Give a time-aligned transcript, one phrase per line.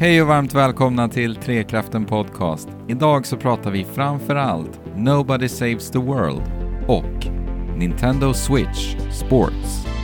[0.00, 2.68] Hej och varmt välkomna till Trekraften Podcast.
[2.88, 6.42] Idag så pratar vi framför allt Nobody Saves the World
[6.86, 7.26] och
[7.78, 9.97] Nintendo Switch Sports.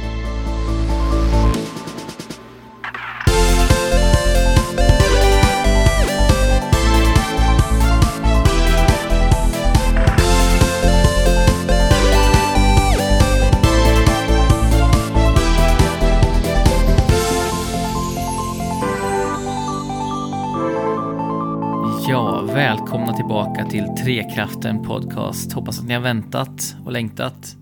[24.04, 25.52] Trekraften Podcast.
[25.52, 27.56] Hoppas att ni har väntat och längtat.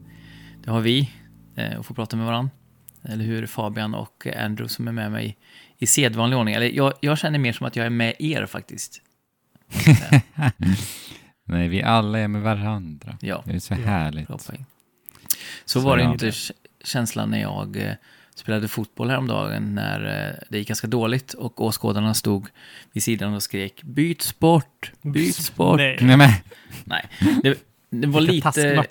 [0.64, 1.10] Det har vi,
[1.56, 2.50] eh, och få prata med varandra.
[3.02, 5.36] Eller hur, Fabian och Andrew som är med mig
[5.78, 6.54] i sedvanlig ordning.
[6.54, 9.00] Eller jag, jag känner mer som att jag är med er faktiskt.
[11.44, 13.18] Nej, vi alla är med varandra.
[13.20, 14.28] Ja, Det är så Ja, härligt.
[14.28, 14.38] poäng.
[14.44, 14.60] Så,
[15.64, 16.12] Så var det ja.
[16.12, 16.32] inte
[16.84, 17.92] känslan när jag eh,
[18.34, 22.46] spelade fotboll häromdagen när eh, det gick ganska dåligt och åskådarna stod
[22.92, 25.76] vid sidan och skrek byt sport, byt sport.
[25.78, 26.42] Nej, Nej,
[26.84, 27.06] Nej,
[27.42, 27.58] det,
[27.90, 28.84] det var vilka lite...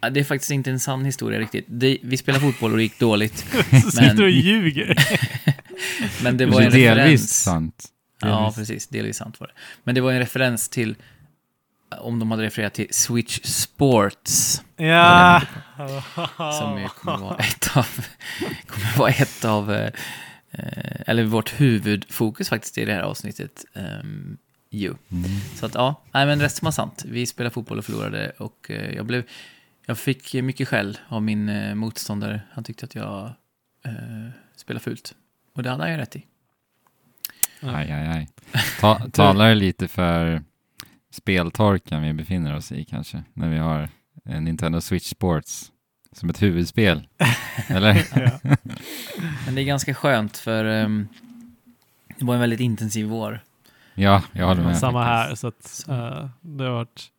[0.00, 1.64] Ja, Det är faktiskt inte en sann historia riktigt.
[1.68, 3.36] Det, vi spelade fotboll och det gick dåligt.
[3.90, 4.96] Sitter du och ljuger?
[6.22, 7.42] Men det var en delvis referens.
[7.42, 7.84] sant.
[8.20, 8.56] Ja, Delvis.
[8.56, 8.88] precis.
[8.88, 9.52] Delvis sant var det.
[9.84, 10.94] Men det var en referens till,
[12.00, 15.42] om de hade refererat till Switch Sports, ja.
[16.36, 18.06] som ju kommer vara ett av,
[18.66, 19.92] kommer vara ett av, eh,
[20.50, 23.64] eh, eller vårt huvudfokus faktiskt i det här avsnittet.
[23.74, 24.38] Um,
[24.72, 24.94] ju.
[25.10, 25.30] Mm.
[25.54, 27.04] Så att ja, nej men resten var sant.
[27.06, 29.24] Vi spelade fotboll och förlorade och eh, jag blev,
[29.86, 32.40] jag fick mycket skäll av min eh, motståndare.
[32.52, 33.24] Han tyckte att jag
[33.84, 35.14] eh, spelade fult.
[35.54, 36.26] Och det hade han ju rätt i.
[37.60, 38.28] Aj, aj, aj.
[38.80, 40.42] Ta, talar lite för
[41.12, 43.88] speltorkan vi befinner oss i kanske, när vi har
[44.24, 45.72] eh, Nintendo Switch Sports
[46.12, 47.08] som ett huvudspel?
[47.68, 48.06] Eller?
[48.14, 48.38] ja.
[49.46, 51.08] Men det är ganska skönt för ehm,
[52.18, 53.40] det var en väldigt intensiv vår.
[53.94, 54.78] Ja, jag håller med.
[54.78, 57.10] Samma här, så att eh, det har varit,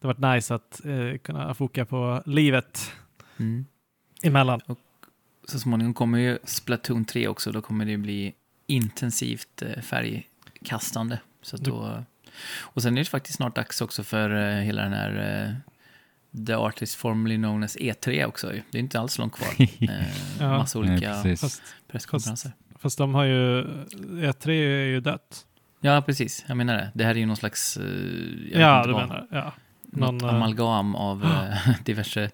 [0.00, 2.92] det har varit nice att eh, kunna foka på livet
[3.36, 3.64] Mm.
[4.22, 4.60] emellan.
[5.48, 7.52] Så småningom kommer ju Splatoon 3 också.
[7.52, 8.34] Då kommer det bli
[8.66, 11.18] intensivt eh, färgkastande.
[11.42, 12.04] Så att då,
[12.60, 15.54] och sen är det faktiskt snart dags också för eh, hela den här eh,
[16.46, 18.54] The Artist Formerly Known as E3 också.
[18.54, 18.62] ju.
[18.70, 19.48] Det är inte alls långt kvar.
[19.80, 20.06] Eh,
[20.40, 20.48] Ja.
[20.58, 21.36] massa Nej, olika.
[21.36, 22.52] Fast, presskonferenser.
[22.78, 23.62] fast de har ju,
[24.04, 25.46] E3 är ju dött.
[25.80, 26.44] Ja, precis.
[26.48, 26.90] Jag menar det.
[26.94, 27.78] Det här är ju någon slags...
[28.52, 29.08] Ja, du vad.
[29.08, 29.26] menar.
[29.30, 29.52] Ja.
[29.84, 31.26] något Någon, eh, amalgam av
[31.84, 32.30] diverse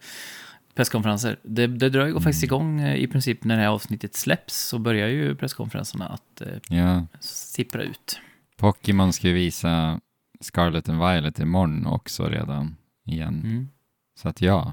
[0.74, 1.36] presskonferenser.
[1.42, 5.08] Det, det drar ju faktiskt igång i princip när det här avsnittet släpps så börjar
[5.08, 8.20] ju presskonferenserna att Ja, sippra ut.
[8.60, 10.00] Pokémon ska ju visa
[10.40, 12.76] Scarlet and Violet imorgon också redan
[13.06, 13.40] igen.
[13.44, 13.68] Mm.
[14.14, 14.72] Så att ja,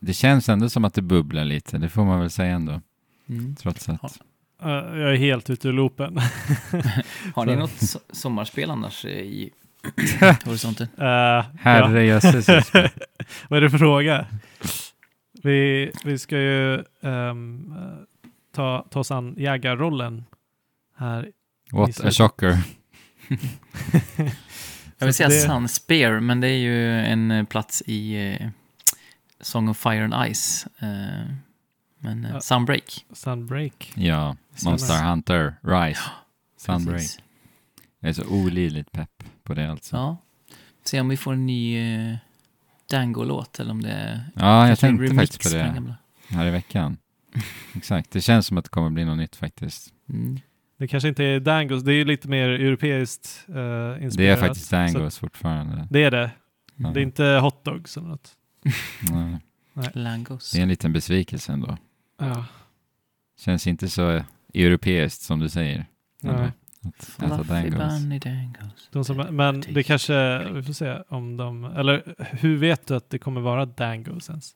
[0.00, 2.80] det känns ändå som att det bubblar lite, det får man väl säga ändå.
[3.28, 3.56] Mm.
[3.56, 4.20] Trots att...
[4.62, 6.18] eh, jag är helt ute ur loopen.
[7.34, 9.50] Har ni något so- sommarspel annars eh, i
[10.44, 10.88] horisonten?
[10.98, 11.44] Eh, ja.
[11.60, 12.48] Herrejösses.
[12.48, 12.90] Jesper.
[13.48, 14.26] Vad är det för fråga?
[15.42, 17.34] Vi, vi ska ju eh,
[18.54, 20.24] ta, ta oss an jägarrollen
[20.96, 21.30] här.
[21.72, 22.58] What a shocker.
[24.98, 28.48] Jag vill säga det- Sunspear, men det är ju en eh, plats i eh,
[29.40, 30.66] Song of Fire and Ice.
[30.78, 30.88] Eh,
[31.98, 32.38] men eh.
[32.38, 33.04] Sunbreak.
[33.12, 33.92] Sunbreak.
[33.96, 34.36] Ja.
[34.64, 36.00] Monster Hunter, Rise,
[36.56, 36.98] Sunbreak.
[36.98, 37.20] Precis.
[38.00, 39.96] Jag är så olidligt pepp på det alltså.
[39.96, 40.16] Ja.
[40.84, 41.76] Se om vi får en ny
[42.10, 42.16] eh,
[42.90, 45.96] Dango-låt eller om det är Ja, jag tänkte remix faktiskt på det
[46.28, 46.96] här i veckan.
[47.74, 49.92] Exakt, det känns som att det kommer bli något nytt faktiskt.
[50.08, 50.40] Mm.
[50.78, 53.54] Det kanske inte är Dangos, det är ju lite mer europeiskt uh,
[54.04, 54.12] inspirerat.
[54.16, 55.88] Det är faktiskt Så Dangos fortfarande.
[55.90, 56.30] Det är det.
[56.76, 56.88] Ja.
[56.90, 58.30] Det är inte hotdogs eller något.
[59.12, 60.50] Nej, Langos.
[60.52, 61.76] Det är en liten besvikelse ändå.
[62.18, 62.44] Ja.
[63.38, 64.22] Känns inte så
[64.54, 65.86] europeiskt som du säger.
[66.22, 66.34] Nej.
[66.84, 68.00] Att äta Fluffy Dangos.
[68.00, 68.88] bunny dangos.
[68.92, 73.10] De som, men det kanske, vi får se om de, eller hur vet du att
[73.10, 74.54] det kommer vara Dangos ens?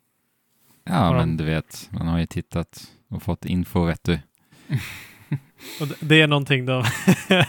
[0.84, 4.18] Ja, Har de- men du vet, man har ju tittat och fått info, vet du.
[5.80, 6.84] Och det, är någonting de,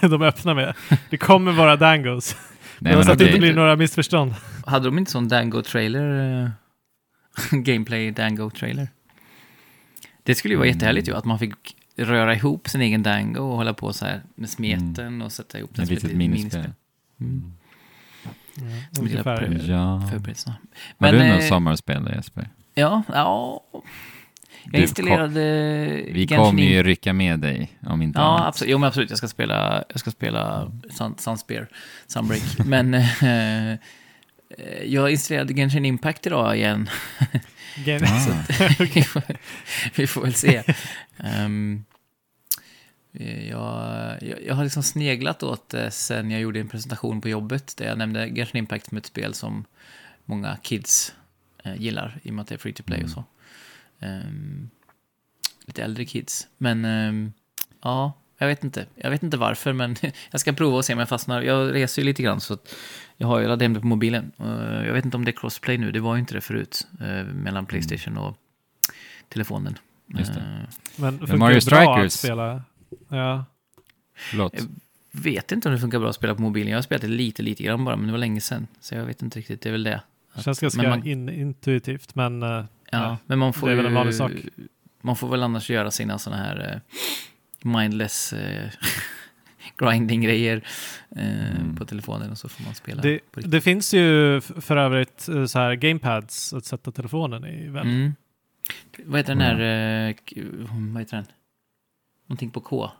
[0.00, 0.74] de öppnar med.
[1.10, 2.36] Det kommer vara Dangos.
[2.78, 4.34] Nej, så men att det inte blir några missförstånd.
[4.66, 6.42] Hade de inte sån Dango-trailer?
[6.44, 6.50] eh,
[7.58, 8.88] Gameplay Dango-trailer?
[10.22, 10.76] Det skulle ju vara Mm.
[10.76, 14.22] jättehärligt ju, att man fick röra ihop sin egen Dango och hålla på så här
[14.34, 16.72] med smeten och sätta ihop den Ett litet minispel.
[17.20, 17.52] Mm.
[18.60, 19.70] Mm, lilla färger.
[19.70, 20.08] Ja.
[20.10, 20.56] Förberedelserna.
[20.98, 22.48] Har Men, du något eh, sommarspel då, Jesper?
[22.74, 23.60] Ja, ja.
[24.64, 25.40] Jag Du installerade
[26.08, 28.46] Vi Genshin kommer ju rycka med dig, om inte Ja, annat.
[28.48, 28.70] absolut.
[28.70, 29.10] Jo, men absolut.
[29.10, 31.68] Jag ska spela, jag ska spela Sun, Sunspear,
[32.06, 32.42] Sunbreak.
[32.66, 33.22] men eh,
[33.72, 33.78] eh,
[34.84, 36.88] jag installerade Genshin Impact idag igen.
[37.84, 38.42] Gen- Ah.
[38.94, 39.22] vi, får,
[39.94, 40.56] vi får väl se.
[41.18, 41.48] Eh,
[43.50, 47.76] Jag, jag, jag har liksom sneglat åt det sen jag gjorde en presentation på jobbet
[47.76, 49.64] där jag nämnde Genshin Impact som ett spel som
[50.24, 51.14] många kids
[51.64, 53.04] eh, gillar i och med att det är free to play Mm.
[53.04, 53.24] och så.
[54.02, 54.70] Ehm,
[55.66, 56.48] lite äldre kids.
[56.58, 57.32] Men ehm,
[57.82, 58.86] ja, jag vet inte.
[58.94, 59.96] Jag vet inte varför, men
[60.30, 61.42] jag ska prova och se om jag fastnar.
[61.42, 62.74] Jag reser ju lite grann så att
[63.16, 64.32] jag har ju laddat hem det på mobilen.
[64.38, 66.86] Eh, jag vet inte om det är crossplay nu, det var ju inte det förut.
[67.00, 68.36] eh, mellan Playstation och
[69.28, 69.78] telefonen.
[70.18, 70.40] Just det.
[70.40, 72.62] Eh, Men funkar Mario ju bra att Strikers- spela.
[73.08, 73.44] Ja.
[74.16, 74.54] Förlåt.
[74.54, 74.64] Eh,
[75.12, 76.70] vet inte om det funkar bra att spela på mobilen.
[76.70, 78.66] Jag har spelat det lite, lite grann bara, men det var länge sedan.
[78.80, 80.00] Så jag vet inte riktigt, det är väl det.
[80.32, 83.76] Att- Känns ganska men man- in, intuitivt, men eh, Ja, men man får det är
[83.76, 84.32] väl en vanlig sak.
[85.00, 86.80] Man får väl annars göra sina sådana här eh,
[87.70, 88.70] mindless eh,
[89.78, 90.56] grinding-grejer
[91.16, 91.76] eh, Mm.
[91.76, 95.58] på telefonen och så får man spela det, det finns ju för övrigt eh, så
[95.58, 97.68] här gamepads att sätta telefonen i.
[97.68, 97.86] Väl?
[97.86, 98.14] Mm.
[99.04, 100.40] Vad heter den här, eh, k-
[100.92, 101.26] vad heter den?
[102.26, 102.90] Någonting på K.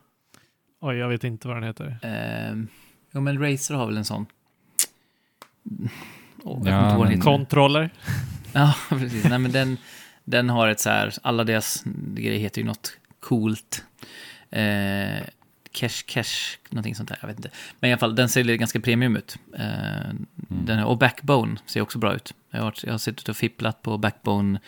[0.81, 1.99] Oj, jag vet inte vad den heter.
[2.03, 2.56] Eh,
[3.11, 4.27] ja, men Razer har väl en sån.
[6.45, 7.21] Oh, Ja, men-.
[7.21, 7.91] Controller.
[8.60, 9.25] Ja, precis.
[9.25, 9.76] Nej, men den,
[10.25, 11.82] den har ett så här, alla deras
[12.14, 13.84] grejer heter ju något coolt.
[14.50, 15.22] Eh,
[15.72, 17.50] cash, cash, någonting sånt där, jag vet inte.
[17.81, 19.37] Men i alla fall, den ser ganska premium ut.
[19.58, 20.10] Eh,
[20.50, 20.66] Mm.
[20.66, 22.34] den, och Backbone ser också bra ut.
[22.50, 24.60] Jag har, jag har suttit och fipplat på Backbone,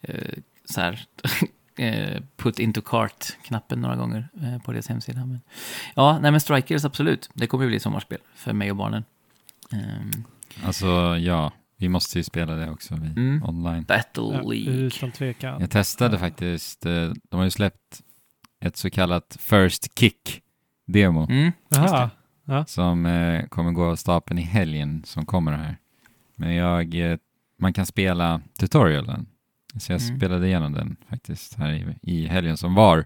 [0.00, 0.32] eh,
[0.64, 1.04] så här,
[1.76, 5.18] eh, put into cart-knappen några gånger eh, på deras hemsida.
[5.26, 5.40] Men,
[5.94, 7.30] ja, nej men Strikers, absolut.
[7.34, 9.04] Det kommer ju bli ett sommarspel för mig och barnen.
[9.72, 10.24] Ehm,
[10.64, 11.52] Alltså, ja.
[11.80, 13.42] Vi måste ju spela det också vi, Mm.
[13.44, 13.84] online.
[13.84, 14.72] Battle Ja, League.
[14.72, 15.60] utan tvekan.
[15.60, 16.18] Jag testade Ja.
[16.20, 16.86] faktiskt.
[16.86, 18.00] eh, De har ju släppt
[18.60, 21.26] ett så kallat First Kick-demo.
[21.30, 21.52] Mm.
[21.68, 22.10] Jaha.
[22.66, 25.76] som eh, kommer gå av stapeln i helgen som kommer här.
[26.36, 27.18] Men jag, eh,
[27.58, 29.26] man kan spela tutorialen.
[29.78, 30.16] Så jag Mm.
[30.18, 33.04] spelade igenom den faktiskt här i, i helgen som var.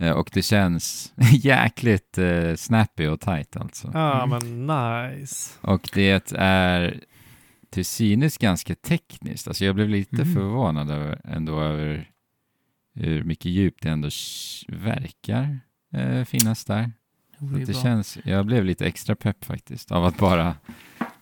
[0.00, 3.90] Eh, och det känns jäkligt eh, snappy och tight alltså.
[3.94, 4.28] Ja, Mm.
[4.30, 5.54] men nice.
[5.60, 7.00] Och det är
[7.70, 9.48] till synes ganska tekniskt.
[9.48, 10.34] Alltså jag blev lite Mm.
[10.34, 12.10] förvånad över, ändå över
[12.94, 14.08] hur mycket djup det ändå
[14.68, 15.58] verkar
[15.92, 16.92] eh, finnas där.
[17.38, 20.54] Det Det känns, jag blev lite extra pepp faktiskt av att bara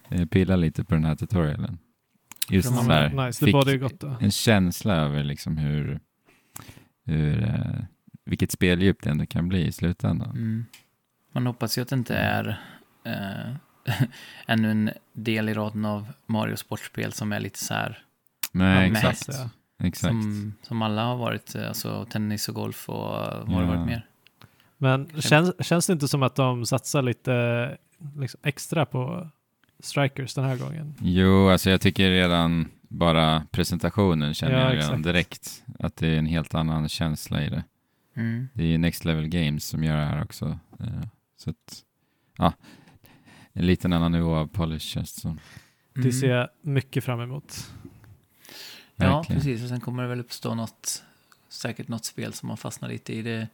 [0.09, 1.79] eh, pilla lite på den här tutorialen.
[2.51, 4.17] Just Ja, så här, nice, fick gott då.
[4.21, 6.01] en känsla över liksom hur,
[7.05, 7.85] hur eh,
[8.25, 10.31] vilket speldjup det ändå kan bli i slutändan.
[10.31, 10.65] Mm.
[11.33, 12.61] Man hoppas ju att det inte är
[13.05, 13.55] eh,
[14.47, 17.99] ännu en del i raden av Mario sportspel som är lite så här,
[18.53, 19.29] Nej, exakt.
[19.29, 19.51] Ja.
[19.87, 20.13] exakt.
[20.13, 23.75] som, som alla har varit, eh, alltså tennis och golf och vad har det Ja.
[23.75, 24.07] varit mer?
[24.79, 27.77] Men känns, känns det inte som att de satsar lite
[28.19, 29.29] liksom, extra på
[29.81, 30.95] strikers den här gången?
[31.01, 35.03] Jo, alltså jag tycker redan bara presentationen känner Ja, jag redan exakt.
[35.05, 37.65] direkt att det är en helt annan känsla i det.
[38.17, 38.49] Mm.
[38.53, 40.59] Det är Next Level Games som gör det här också.
[40.81, 41.03] Eh,
[41.37, 41.83] Så att,
[42.39, 42.53] ja,
[43.59, 45.41] en liten annan nivå av polish känns det som.
[45.95, 46.13] Det Mm.
[46.13, 47.71] ser jag mycket fram emot.
[48.97, 49.41] Ja, Verkligen.
[49.41, 49.63] precis.
[49.63, 51.03] Och sen kommer det väl uppstå något,
[51.49, 53.23] säkert något spel som man fastnar lite i.
[53.23, 53.49] Det.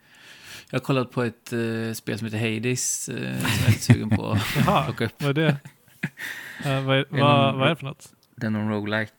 [0.71, 3.81] Jag har kollat på ett eh, spel som heter Hades, eh, som jag är lite
[3.81, 4.31] sugen på
[4.67, 5.23] att plocka upp.
[5.23, 5.57] vad är det?
[6.65, 8.13] Eh, vad, är, vad, vad är det för något?
[8.37, 9.13] Det är någon roguelike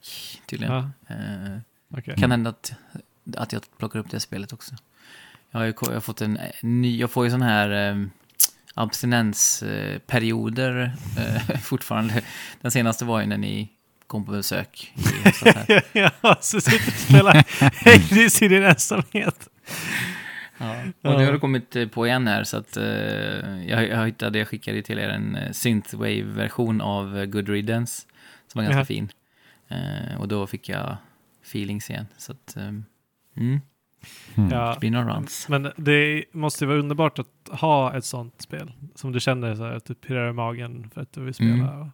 [0.45, 0.73] tydligen.
[0.75, 1.57] Ja, Eh,
[1.97, 2.15] okej.
[2.17, 2.73] Kan hända att,
[3.37, 4.75] att jag plockar upp det spelet också.
[5.51, 8.05] Jag har ju jag har fått en ny, jag får ju sån här eh,
[8.75, 12.21] abstinensperioder eh, fortfarande.
[12.61, 13.69] Den senaste var ju när ni
[14.07, 14.93] kom på besök.
[14.95, 15.01] I
[15.99, 16.11] ja,
[16.41, 17.33] så sitter du och spelar
[17.85, 19.49] Hades i din ensamhet.
[20.57, 20.75] ja.
[21.01, 22.83] Och nu har det kommit eh, på igen här så att eh,
[23.67, 28.01] jag, jag hittade, jag skickade till er en synthwave-version av Good Riddance
[28.47, 28.85] som var ganska Jaha.
[28.85, 29.09] fin.
[29.67, 30.97] Eh, och då fick jag
[31.43, 32.07] feelings igen.
[32.17, 32.63] Så att, eh,
[33.37, 33.61] mm,
[34.35, 34.49] Mm.
[34.51, 34.77] Ja.
[34.81, 35.49] runs.
[35.49, 39.63] Men det måste ju vara underbart att ha ett sånt spel som du känner så
[39.63, 41.49] här, att du pirrar i magen för att du vill spela.
[41.53, 41.65] Mm.
[41.81, 41.85] Och,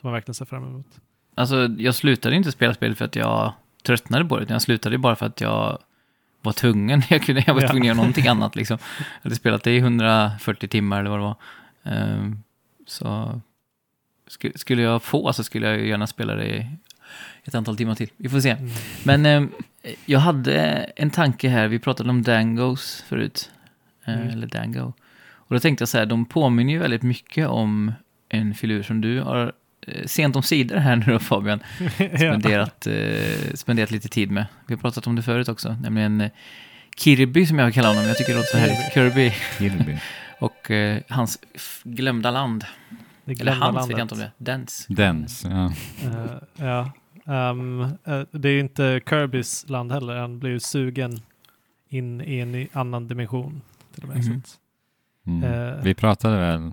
[0.02, 0.86] man verkligen ser fram emot.
[1.34, 4.98] Alltså, jag slutade inte spela spel för att jag tröttnade på det, utan jag slutade
[4.98, 5.78] bara för att jag
[6.42, 7.02] var tvungen.
[7.10, 7.68] Jag, kunde, jag var Ja.
[7.68, 8.78] tvungen att göra någonting annat liksom.
[9.00, 11.36] Jag hade spelat det i 140 timmar eller vad det var.
[11.82, 12.42] Ehm,
[12.86, 13.40] så
[14.30, 16.68] sku- skulle jag få så skulle jag gärna spela det
[17.44, 18.08] ett antal timmar till.
[18.16, 18.50] Vi får se.
[18.50, 18.70] Mm.
[19.04, 19.50] Men ehm,
[20.06, 20.54] jag hade
[20.96, 23.50] en tanke här, vi pratade om Dangos förut.
[24.04, 24.28] Eh, Mm.
[24.28, 24.92] Eller Dango.
[25.46, 27.92] Och då tänkte jag så här, de påminner ju väldigt mycket om
[28.28, 29.52] en filur som du har
[29.86, 31.60] eh, sent om sidor här nu då Fabian
[31.94, 34.46] spenderat, eh, spenderat lite tid med.
[34.66, 36.30] Vi har pratat om det förut också, nämligen eh,
[36.96, 38.04] Kirby som jag kallar honom.
[38.04, 38.92] Jag tycker det låter så härligt.
[38.94, 39.98] Kirby Kirby.
[40.40, 41.38] och eh, hans
[41.82, 42.64] glömda land.
[43.24, 43.90] Det Eller glömda hans landet.
[43.90, 44.32] vet jag inte om det.
[44.38, 44.86] Dens.
[44.88, 45.72] Dens, ja.
[46.04, 46.92] Eh, ja.
[47.26, 50.16] Eh, det är ju inte Kirbys land heller.
[50.16, 51.20] Han blir ju sugen
[51.88, 53.62] in i en annan dimension.
[53.94, 54.18] till och med.
[54.28, 54.38] Mhm.
[54.38, 54.58] Att,
[55.26, 55.44] Mm.
[55.44, 55.82] Eh.
[55.82, 56.72] Vi pratade väl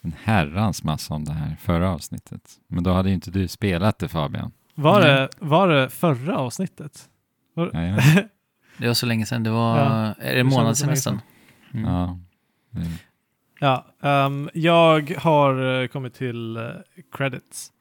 [0.00, 2.50] en herrans massa om det här förra avsnittet.
[2.68, 4.52] Men då hade ju inte du spelat det Fabian.
[4.74, 5.10] var, Nej.
[5.14, 7.08] det, var det förra avsnittet?
[7.54, 8.00] Var, Mm.
[8.78, 9.42] Det var så länge sedan.
[9.42, 11.20] Det var, Ja, är det en månad sedan nästan?
[11.74, 11.84] Mm.
[11.86, 12.18] ja.
[13.60, 16.58] Ja, ehm, jag har eh, kommit till
[17.12, 17.72] credits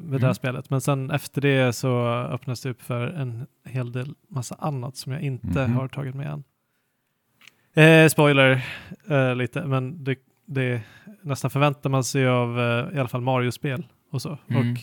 [0.00, 0.34] med det här Mm.
[0.34, 0.70] spelet.
[0.70, 5.12] Men sen efter det så öppnas det upp för en hel del massa annat som
[5.12, 5.76] jag inte Mhm.
[5.76, 6.44] har tagit med än.
[7.74, 8.64] Eh, spoiler
[9.10, 10.82] eh, lite, men det, det
[11.22, 14.38] nästan förväntar man sig av eh, i alla fall Mario-spel och så.
[14.48, 14.60] Mm.
[14.60, 14.78] Och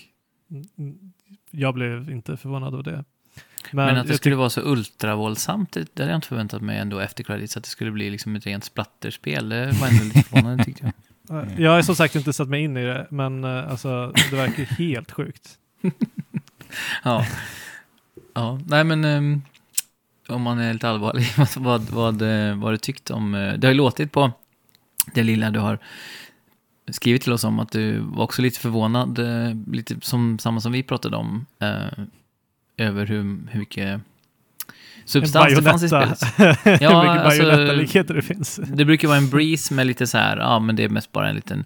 [0.77, 1.11] mm,
[1.51, 3.03] jag blev inte förvånad av det.
[3.71, 7.23] Men, att det skulle vara så ultravåldsamt, det hade jag inte förväntat mig ändå efter
[7.23, 9.49] credits, att det skulle bli liksom ett rent splatterspel.
[9.49, 10.93] Det var ändå lite förvånande tyckte jag.
[11.57, 14.63] Jag har som sagt inte satt mig in i det, men eh, alltså, det verkar
[14.63, 15.57] helt sjukt.
[17.03, 17.25] Ja.
[18.33, 19.41] ja, nej men um,
[20.27, 23.71] om man är lite allvarlig, vad, vad, vad eh, du tyckt om, eh, det har
[23.71, 24.31] ju låtit på
[25.13, 25.79] det lilla du har
[26.91, 29.19] skrivit till oss om att du var också lite förvånad,
[29.67, 32.05] lite som samma som vi pratade om, eh,
[32.77, 34.01] över hur, hur mycket
[35.09, 36.23] substans det fanns i spelet.
[36.37, 38.55] Hur mycket alltså- det finns.
[38.55, 41.29] Det brukar vara en breeze med lite så här, ja men det är mest bara
[41.29, 41.65] en liten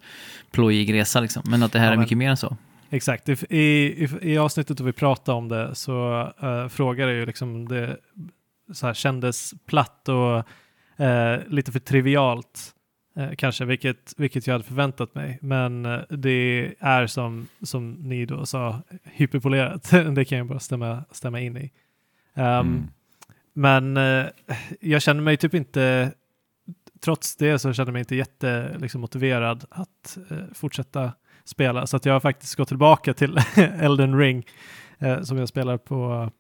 [0.52, 1.44] plojig resa liksom.
[1.46, 2.58] Men att det här Ja, är men- mycket mer än så.
[2.90, 7.26] Exakt, I, i, i avsnittet då vi pratade om det så uh, frågade jag ju
[7.26, 7.98] liksom om det
[8.74, 10.38] så här kändes platt och
[11.06, 12.72] eh, lite för trivialt
[13.18, 15.40] eh, kanske, vilket, vilket jag hade förväntat mig.
[15.42, 19.92] Men eh, det är som, som ni då sa, hyperpolerat.
[20.16, 21.72] det kan jag bara stämma, stämma in i.
[22.36, 22.88] Um, Mm.
[23.54, 24.26] Men eh,
[24.80, 26.12] jag känner mig typ inte,
[27.00, 31.12] trots det så känner jag mig inte jätte liksom, motiverad att eh, fortsätta
[31.44, 31.88] spela.
[31.88, 34.46] Så att jag har faktiskt gått tillbaka till Elden Ring
[35.00, 36.32] eh, som jag spelar på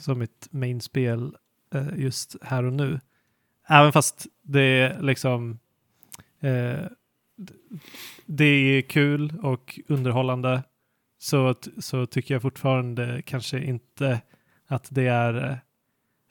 [0.00, 1.36] som mitt main-spel
[1.74, 3.00] eh, just här och nu.
[3.68, 5.58] Även fast det är liksom
[6.40, 6.86] eh,
[8.26, 10.62] det är kul och underhållande
[11.18, 14.20] så, så tycker jag fortfarande kanske inte
[14.66, 15.56] att det är eh,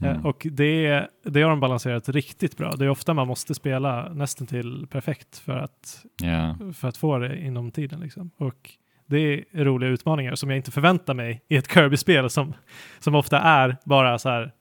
[0.00, 0.26] Eh, Mm.
[0.26, 2.72] Och det, det har de balanserat riktigt bra.
[2.76, 6.56] Det är ofta man måste spela nästan till perfekt för att, Ja.
[6.74, 8.00] för att få det inom tiden.
[8.00, 8.30] Liksom.
[8.36, 8.70] Och
[9.06, 12.54] det är roliga utmaningar som jag inte förväntar mig i ett Kirby-spel som,
[12.98, 14.52] som ofta är bara så här.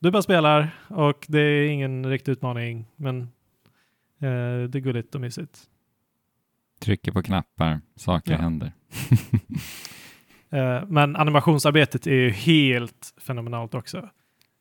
[0.00, 3.20] Du bara spelar och det är ingen riktig utmaning, men
[4.20, 5.60] eh, det är gulligt och mysigt.
[6.80, 8.38] Trycker på knappar, saker Ja.
[8.38, 8.72] händer.
[10.50, 14.08] Eh, men animationsarbetet är ju helt fenomenalt också.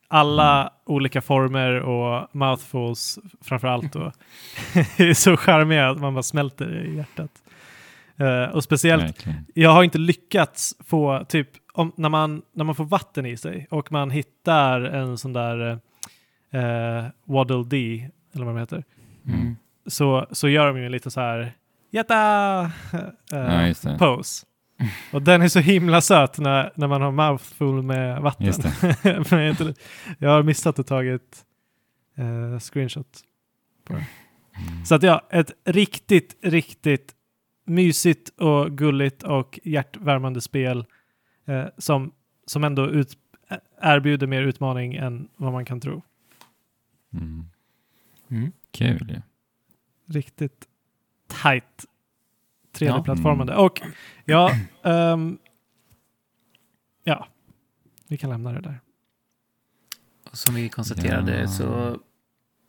[0.07, 0.73] Alla Mm.
[0.85, 3.95] olika former och mouthfuls framför allt
[4.97, 7.31] är så charmiga att man bara smälter i hjärtat.
[8.17, 9.45] Eh, och speciellt, Verkligen.
[9.53, 13.67] jag har inte lyckats få, typ, om, när, man, när man får vatten i sig
[13.69, 15.69] och man hittar en sån där
[16.51, 18.83] eh, Waddle Dee, eller vad de heter,
[19.27, 19.55] Mm.
[19.87, 21.51] så, så gör de ju lite så här,
[21.91, 22.15] hjärta!
[23.33, 24.45] eh, Ja, pose.
[25.11, 28.45] Och den är så himla söt när, när man har mouthful med vatten.
[28.45, 28.73] Just det.
[29.03, 29.73] Men jag, har inte,
[30.19, 31.45] jag har missat att tagit
[32.15, 33.23] eh, screenshot.
[33.89, 34.85] Mm.
[34.85, 37.15] Så att ja, ett riktigt, riktigt
[37.65, 40.85] mysigt och gulligt och hjärtvärmande spel
[41.45, 42.11] eh, som,
[42.45, 43.17] som ändå ut,
[43.81, 46.01] erbjuder mer utmaning än vad man kan tro.
[47.13, 47.49] Mm.
[48.29, 48.51] Mm.
[48.71, 49.21] Kul ju.
[50.13, 50.67] Riktigt
[51.43, 51.85] tight
[52.79, 53.53] 3D-plattformande.
[53.53, 53.65] Mm.
[53.65, 53.81] Och
[54.25, 54.51] ja,
[54.83, 55.37] ehm,
[57.03, 57.27] ja,
[58.07, 58.79] vi kan lämna det där.
[60.31, 61.47] Som vi konstaterade Ja.
[61.47, 61.97] så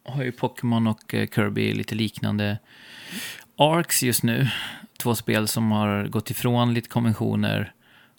[0.05, 2.59] har ju Pokémon och eh, Kirby lite liknande
[3.57, 4.49] arcs just nu.
[4.99, 7.73] Två spel som har gått ifrån lite konventioner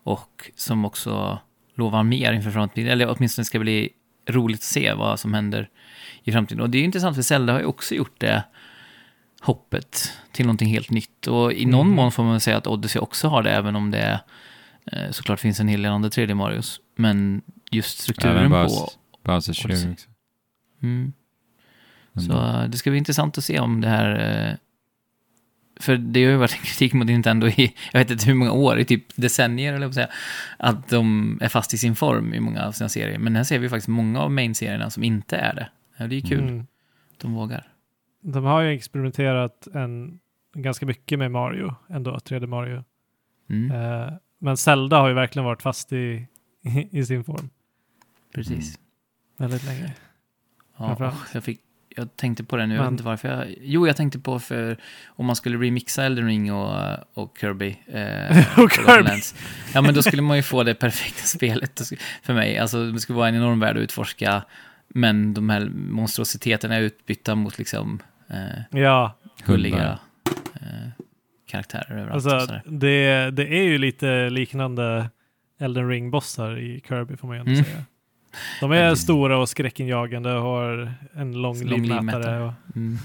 [0.03, 1.39] och som också
[1.75, 2.91] lovar mer inför framtiden.
[2.91, 3.89] Eller åtminstone ska bli
[4.27, 5.69] roligt att se vad som händer
[6.24, 6.62] i framtiden.
[6.62, 8.43] Och det är ju intressant för Zelda har ju också gjort det
[9.41, 11.27] hoppet till någonting helt nytt.
[11.27, 11.96] Och i någon Mm.
[11.96, 14.22] mån får man säga att Odyssey också har det, även om det
[14.91, 16.81] eh, såklart finns en hel del andra 3D Marios.
[16.96, 17.41] Men
[17.72, 18.58] just strukturen Även på...
[19.24, 19.96] Bowser- Odyssey.
[20.84, 21.13] Mm.
[22.15, 22.55] Så Mm.
[22.63, 24.48] eh, det ska bli intressant att se om det här...
[24.50, 24.55] eh,
[25.81, 28.51] För det har ju varit en kritik mot Nintendo i, jag vet inte hur många
[28.51, 30.10] år, i typ decennier eller vad säga,
[30.58, 33.17] att de är fast i sin form i många av sina serier.
[33.19, 35.69] Men här ser vi faktiskt många av main-serierna som inte är det.
[35.98, 36.67] Ja, det är kul, Mm.
[37.17, 37.67] de vågar.
[38.22, 40.20] De har ju experimenterat en,
[40.54, 42.84] ganska mycket med Mario ändå, 3D Mario.
[43.50, 46.28] Mm, Eh, men Zelda har ju verkligen varit fast i,
[46.62, 47.50] i, i sin form
[48.36, 48.80] precis.
[49.38, 49.94] väldigt länge.
[50.78, 51.60] Ja, jag, fick,
[51.96, 53.56] jag tänkte på det nu, jag vet inte varför jag...
[53.62, 57.78] Jo, jag tänkte på för om man skulle remixa Elden Ring och, och Kirby.
[57.88, 59.22] Eh, Och Kirby.
[59.74, 61.82] Ja, men då skulle man ju få det perfekta spelet
[62.24, 62.58] för mig.
[62.58, 64.44] Alltså, det skulle vara en enorm värld att utforska,
[64.88, 68.00] men de här monstrositeterna är utbytta mot liksom
[68.30, 70.00] eh, Ja, gulliga
[70.56, 71.04] eh,
[71.50, 72.26] karaktärer överallt.
[72.26, 75.10] och alltså det, det är ju lite liknande
[75.60, 77.64] Elden Ring-bossar i Kirby får man ju ändå Mm.
[77.66, 77.84] säga.
[78.62, 82.44] De är stora och skräckinjagande och har en lång, Lång livmätare.
[82.44, 82.98] Och, Mm.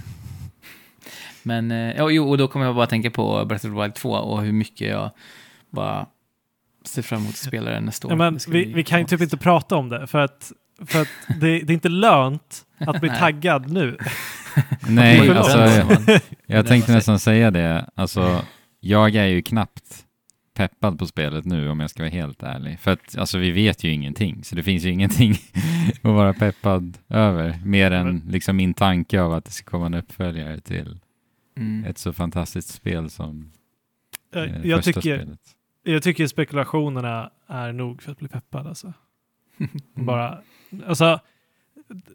[1.43, 3.95] Men, eh, ja, jo, och då kommer jag bara tänka på Breath of the Wild
[3.95, 5.11] 2 och hur mycket jag
[5.71, 6.07] bara
[6.85, 8.12] ser fram emot att spela den nästa år.
[8.12, 10.52] ja, men vi, vi kan ju typ inte prata om det för att,
[10.87, 13.99] för att det, det är inte lönt att bli taggad nu.
[14.88, 15.58] Nej, alltså,
[16.46, 17.90] jag Det tänkte var nästan säga det.
[17.94, 18.42] Alltså,
[18.80, 20.04] jag är ju knappt
[20.56, 22.80] peppad på spelet nu om jag ska vara helt ärlig.
[22.80, 25.32] För att alltså, vi vet ju ingenting, så det finns ju ingenting
[26.02, 27.61] att vara peppad över.
[27.64, 31.00] Mer än liksom min tanke av att det ska komma en uppföljare till
[31.56, 31.84] Mm.
[31.84, 33.52] ett så fantastiskt spel som
[34.34, 35.40] eh, Jag, jag, första tycker, spelet.
[35.82, 38.93] jag tycker spekulationerna är nog för att bli peppad alltså.
[39.58, 39.71] Mm.
[40.06, 40.38] Bara,
[40.86, 41.21] alltså,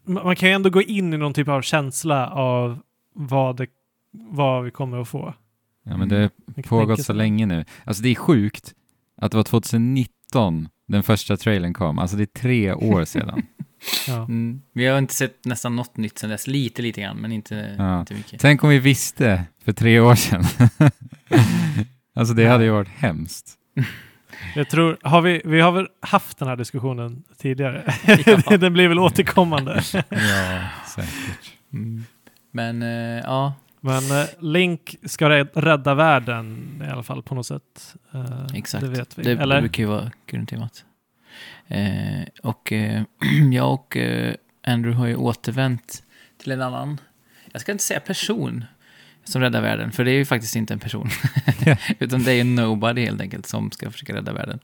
[0.04, 2.78] man kan ju ändå gå in i någon typ av känsla av
[3.14, 3.66] vad, det,
[4.12, 5.34] vad vi kommer att få.
[5.84, 7.64] Ja, men det har kan pågått så länge nu.
[7.84, 8.74] Alltså det är sjukt
[9.16, 11.98] att det var 2019 den första trailern kom.
[11.98, 13.42] Alltså det är tre år sedan.
[14.06, 14.16] Ja.
[14.16, 14.62] Mm.
[14.72, 16.46] Vi har inte sett nästan något nytt sedan dess.
[16.46, 18.00] Lite, lite grann, men inte, Ja.
[18.00, 18.40] inte mycket.
[18.40, 20.44] Tänk om vi visste för tre år sedan.
[22.14, 23.54] alltså det hade ju varit hemskt.
[24.54, 27.94] Jag tror, har vi, vi har väl haft den här diskussionen tidigare?
[28.50, 28.56] Ja.
[28.56, 29.82] den blir väl återkommande.
[30.08, 31.52] Ja, säkert.
[31.72, 32.04] Mm.
[32.50, 37.46] Men, eh, ja, Men eh, Link ska räd- rädda världen i alla fall på något
[37.46, 37.94] sätt.
[38.14, 38.84] Eh, exakt.
[38.84, 39.22] Det vet vi.
[39.22, 39.60] Det Eller?
[39.60, 40.84] brukar ju vara grundtemat.
[41.68, 43.02] Eh, och eh,
[43.52, 44.34] jag och eh,
[44.66, 46.02] Andrew har ju återvänt
[46.42, 47.00] till en annan,
[47.52, 48.64] jag ska inte säga person,
[49.24, 51.08] som räddar världen, för det är ju faktiskt inte en person.
[51.98, 54.58] Utan det är en nobody helt enkelt som ska försöka rädda världen.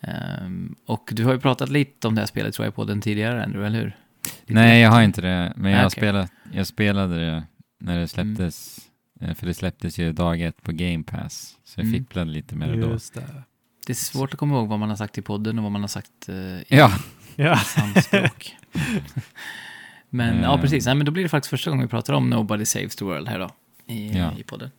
[0.00, 3.00] Ehm, och du har ju pratat lite om det här spelet tror jag på den
[3.00, 3.96] tidigare, Andrew, eller hur?
[4.40, 5.52] Lite Nej, jag har inte det.
[5.56, 5.90] Men jag, Ah, okej.
[6.00, 7.42] spelat, jag spelade det
[7.80, 8.78] när det släpptes.
[9.20, 11.56] Eh, För det släpptes ju dag ett på Game Pass.
[11.64, 11.98] Så jag Mm.
[12.00, 12.90] fipplade lite med det då.
[12.90, 13.22] Just det.
[13.86, 15.80] Det är svårt att komma ihåg vad man har sagt i podden och vad man
[15.80, 16.92] har sagt eh, i Ja,
[17.36, 17.56] Ja.
[17.64, 18.56] samspråk.
[20.10, 20.60] men ja, Eh.
[20.60, 20.86] precis.
[20.86, 23.28] Nej, men då blir det faktiskt första gången vi pratar om Nobody Saves the World
[23.28, 23.50] här då.
[23.88, 24.32] I, Ja.
[24.38, 24.70] i podden.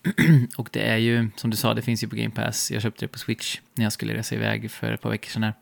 [0.56, 2.70] och det är ju, som du sa, det finns ju på Game Pass.
[2.70, 5.42] Jag köpte det på Switch när jag skulle resa iväg för ett par veckor sedan
[5.42, 5.54] här.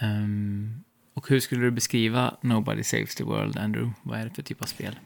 [0.00, 0.80] Ehm,
[1.14, 3.92] och hur skulle du beskriva Nobody Saves the World, Andrew?
[4.02, 4.98] Vad är det för typ av spel?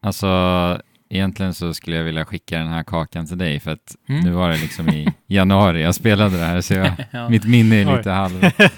[0.00, 3.60] alltså egentligen så skulle jag vilja skicka den här kakan till dig.
[3.60, 4.20] För att Mm.
[4.24, 6.60] nu var det liksom i januari jag spelade det här.
[6.60, 7.28] Så jag, ja.
[7.28, 8.68] mitt minne är lite halv Ja,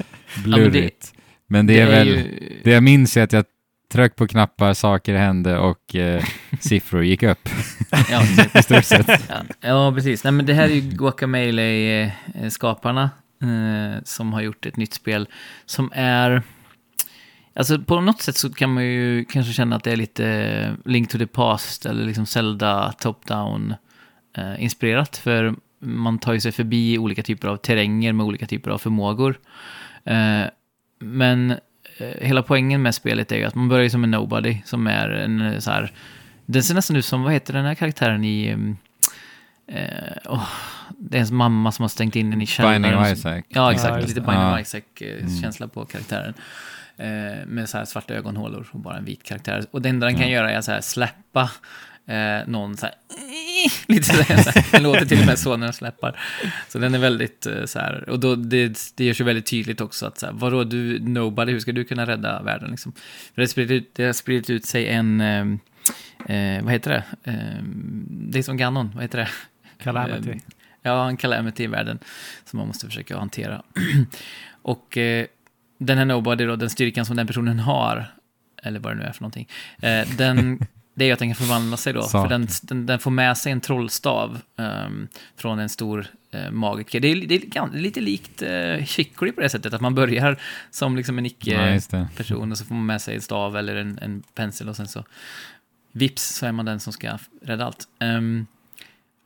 [0.45, 1.15] blurrigt.
[1.47, 2.09] men det, är väl...
[2.09, 3.45] ju- Det jag minns är att jag
[3.91, 6.25] tryckte på knappar, saker hände och eh,
[6.61, 7.49] siffror gick upp
[8.11, 8.23] ja,
[8.55, 9.09] i stort sett.
[9.29, 10.25] Ja, ja, precis.
[10.25, 13.11] Nej, men det här är ju Guacamelee-skaparna
[13.43, 15.29] eh, som har gjort ett nytt spel
[15.67, 16.43] som är...
[17.55, 20.73] Alltså på något sätt så kan man ju kanske känna att det är lite eh,
[20.85, 23.75] Link to the Past eller liksom Zelda top-down
[24.37, 25.17] eh, inspirerat.
[25.17, 29.39] För man tar ju sig förbi olika typer av terränger med olika typer av förmågor.
[30.05, 30.43] Eh,
[30.99, 31.57] men eh,
[32.21, 35.41] hela poängen med spelet är ju att man börjar som en nobody som är en
[35.41, 35.93] eh, så här...
[36.47, 38.47] Den ser nästan ut som, vad heter den här karaktären i...
[38.49, 38.77] mm,
[39.73, 40.49] Eh, åh,
[40.99, 42.83] det är ens mamma som har stängt in den i källaren.
[42.83, 43.43] Binding Isaac.
[43.49, 43.91] Ja, exakt.
[43.95, 44.21] Ja, lite.
[44.21, 44.61] Binding Ja.
[44.61, 46.35] Isaac-känsla på karaktären.
[46.97, 49.65] Eh, med så här svarta ögonhålor och bara en vit karaktär.
[49.71, 50.35] Och det enda den kan Ja.
[50.35, 51.51] göra är så här släppa
[52.11, 52.95] eh, någon så här,
[53.87, 56.21] lite så här, den låter till och med så när den släpper.
[56.69, 59.81] Så den är väldigt eh, så här, och då, det, det görs ju väldigt tydligt
[59.81, 62.93] också att så här, vadå du, nobody, hur ska du kunna rädda världen liksom?
[62.93, 65.47] För det har spridit ut, det har spridit ut sig en, eh,
[66.37, 67.31] eh, vad heter det?
[67.31, 67.63] Eh,
[68.11, 69.29] det är som Ganon, vad heter det?
[69.83, 70.31] Calamity.
[70.31, 70.37] Eh,
[70.83, 71.99] Ja, en calamity i världen
[72.45, 73.63] som man måste försöka hantera.
[74.63, 75.27] och eh,
[75.79, 78.07] den här Nobody då, den styrkan som den personen har,
[78.63, 79.49] eller vad det nu är för någonting,
[79.83, 80.67] eh, den,
[81.01, 82.03] det är att den kan förvandla sig då.
[82.03, 87.01] För den, den, den får med sig en trollstav ehm, från en stor eh, magiker.
[87.01, 90.37] Det är, det är lite likt eh, Chicory på det sättet, att man börjar
[90.71, 91.75] som liksom en icke Ja,
[92.51, 95.05] och så får man med sig en stav eller en, en pensel och sen så
[95.93, 97.89] vips så är man den som ska rädda allt.
[97.99, 98.47] Ehm,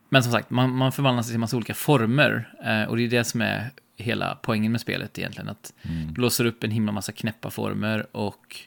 [0.09, 3.07] men som sagt, man, man förvandlas till en massa olika former eh, och det är
[3.09, 5.49] det som är hela poängen med spelet egentligen.
[5.49, 6.13] Att Mm.
[6.13, 8.57] du låser upp en himla massa knäppa former och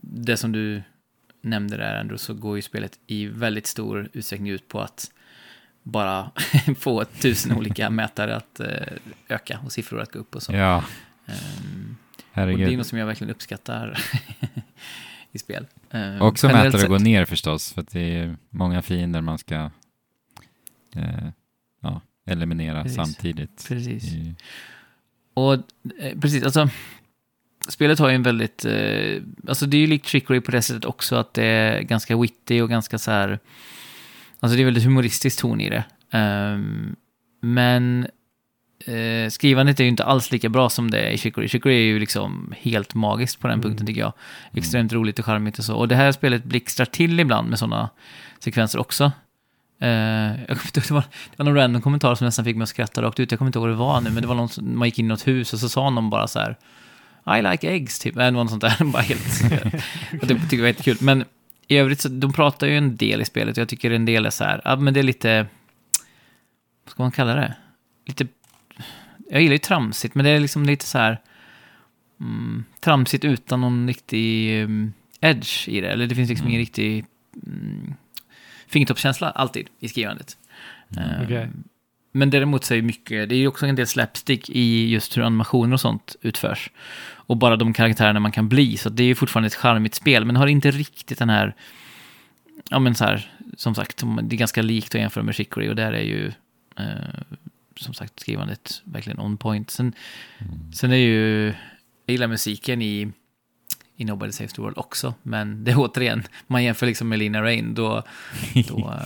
[0.00, 0.82] det som du
[1.44, 5.10] nämnde där ändå så går ju spelet i väldigt stor utsträckning ut på att
[5.82, 6.30] bara
[6.78, 8.68] få tusen olika mätare att eh,
[9.28, 10.52] öka och siffror att gå upp och så.
[10.52, 10.84] Ja,
[11.26, 12.78] Ehm, och det är herregud.
[12.78, 13.98] något som jag verkligen uppskattar
[15.32, 15.66] i spel.
[15.90, 17.04] Ehm, Också mätare går sett.
[17.04, 19.70] ner förstås, för att det är många fiender man ska
[20.96, 21.28] eh,
[21.82, 22.96] ja, eliminera Precis.
[22.96, 23.64] samtidigt.
[23.68, 24.04] Precis.
[24.04, 24.34] I,
[25.34, 26.68] Och eh, precis, alltså
[27.68, 30.84] spelet har ju en väldigt, eh, alltså det är ju likt Trickery på det sättet
[30.84, 33.38] också att det är ganska witty och ganska så här,
[34.40, 35.84] alltså det är väldigt humoristiskt ton i det.
[36.10, 36.96] Ehm,
[37.40, 38.06] men
[38.86, 41.48] eh, skrivandet är ju inte alls lika bra som det är i Chicory.
[41.48, 43.62] Chicory är ju liksom helt magiskt på den Mm.
[43.62, 44.12] punkten tycker jag.
[44.52, 45.76] Extremt roligt och charmigt och så.
[45.76, 47.90] Och det här spelet blixtrar till ibland med sådana
[48.38, 49.12] sekvenser också.
[49.80, 52.56] Eh, jag kommer inte ihåg, det, var, det var någon random kommentar som nästan fick
[52.56, 53.30] mig att skratta rakt ut.
[53.32, 54.98] Jag kommer inte ihåg vad det var nu, men det var någon som, man gick
[54.98, 56.56] in i något hus och så sa någon bara så här
[57.26, 58.16] I like eggs, typ.
[58.16, 58.84] Eller något sånt där.
[58.92, 59.42] bara helt...
[60.22, 60.96] och det tycker jag var jättekul.
[61.00, 61.24] Men
[61.68, 64.26] i övrigt så, de pratar ju en del i spelet och jag tycker en del
[64.26, 65.46] är så här, ja men det är lite,
[66.84, 67.56] vad ska man kalla det?
[68.06, 68.26] Lite,
[69.30, 71.20] jag gillar ju tramsigt, men det är liksom lite så här,
[72.20, 75.88] mm, tramsigt utan någon riktig um, edge i det.
[75.88, 77.04] Eller det finns liksom ingen riktig
[77.46, 77.94] mm,
[78.66, 80.36] fingertoppskänsla alltid i skrivandet.
[80.96, 81.50] Eh, Okej.
[82.12, 85.16] Men däremot så är det mycket, det är ju också en del slapstick i just
[85.16, 86.70] hur animationer och sånt utförs.
[87.26, 90.24] Och bara de karaktärerna man kan bli, så det är ju fortfarande ett charmigt spel,
[90.24, 91.54] men har inte riktigt den här,
[92.70, 95.76] ja men så här, som sagt, det är ganska likt att jämföra med Chicory och
[95.76, 96.32] där är ju,
[96.78, 97.20] eh,
[97.76, 99.70] som sagt, skrivandet verkligen on point.
[99.70, 99.92] Sen,
[100.74, 101.46] sen är ju,
[102.06, 103.12] jag gillar musiken i,
[103.96, 107.42] i Nobody Saves the World också, men det är återigen, man jämför liksom med Lina
[107.42, 108.02] Rain, då,
[108.68, 108.78] då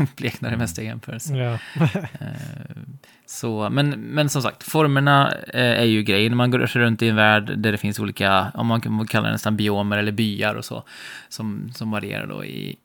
[0.00, 1.36] eh, bleknar det mesta i jämförelse.
[1.36, 1.58] Ja.
[2.20, 2.82] Eh,
[3.26, 6.36] Så, men, men som sagt, formerna eh, är ju grejen.
[6.36, 9.32] Man går runt i en värld där det finns olika, om man kan kalla det
[9.32, 10.82] nästan biomer eller byar och så,
[11.28, 12.76] som, som varierar då i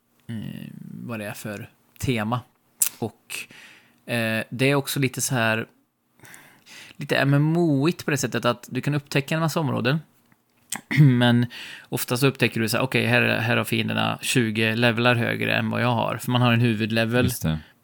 [1.04, 2.39] vad det är för tema.
[3.00, 3.38] Och
[4.13, 5.66] eh, det är också lite så här,
[6.98, 10.00] lite MMO-igt på det sättet att du kan upptäcka en massa områden.
[11.00, 11.46] Men
[11.90, 15.56] ofta så upptäcker du så här, okej, här, är- här har fienderna 20 levlar högre
[15.56, 16.18] än vad jag har.
[16.18, 17.26] För man har en huvudlevel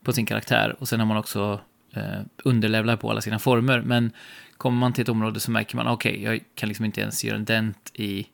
[0.03, 1.61] på sin karaktär och sen har man också
[1.93, 3.81] eh, underlevlar på alla sina former.
[3.81, 4.11] Men
[4.57, 7.35] kommer man till ett område så märker man, okej, jag kan liksom inte ens göra
[7.35, 8.25] en dent i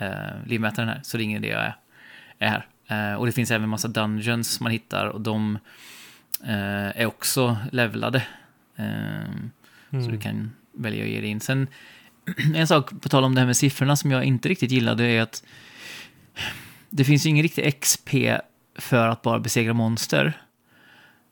[0.00, 0.08] eh,
[0.46, 1.76] livmätaren här, så det är ingen idé jag är,
[2.38, 2.66] är här.
[3.12, 5.58] Eh, och det finns även massa dungeons man hittar och de
[6.44, 8.22] eh, är också levlade.
[8.76, 8.84] Eh,
[9.90, 10.10] Så Mm.
[10.12, 11.40] du kan välja att ge dig in.
[11.40, 11.66] Sen,
[12.54, 15.22] en sak på tal om det här med siffrorna som jag inte riktigt gillade är
[15.22, 15.42] att
[16.90, 18.08] det finns ju ingen riktig XP
[18.78, 20.40] för att bara besegra monster.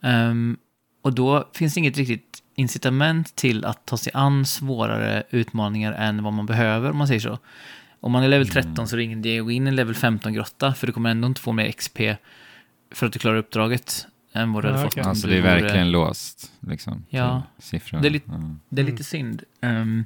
[0.03, 0.57] Ehm,
[1.03, 6.23] och då finns det inget riktigt incitament till att ta sig an svårare utmaningar än
[6.23, 7.39] vad man behöver, om man säger så.
[8.01, 9.77] Om man är level 13 så är det ingen idé att gå in i en
[9.77, 11.99] level 15-grotta, för du kommer ändå inte få mer XP
[12.91, 15.61] för att du klarar uppdraget än vad du Ja, hade fått Alltså det är vore-
[15.61, 17.05] verkligen låst, liksom.
[17.11, 17.43] Ja.
[17.59, 18.01] till Siffror.
[18.01, 18.57] Det är lite- Ja.
[18.69, 19.43] Det är lite synd.
[19.61, 20.05] Ehm,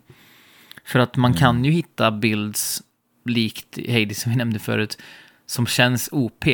[0.89, 2.83] för att man kan ju hitta builds
[3.25, 4.99] likt Hades som vi nämnde förut,
[5.47, 6.45] som känns OP.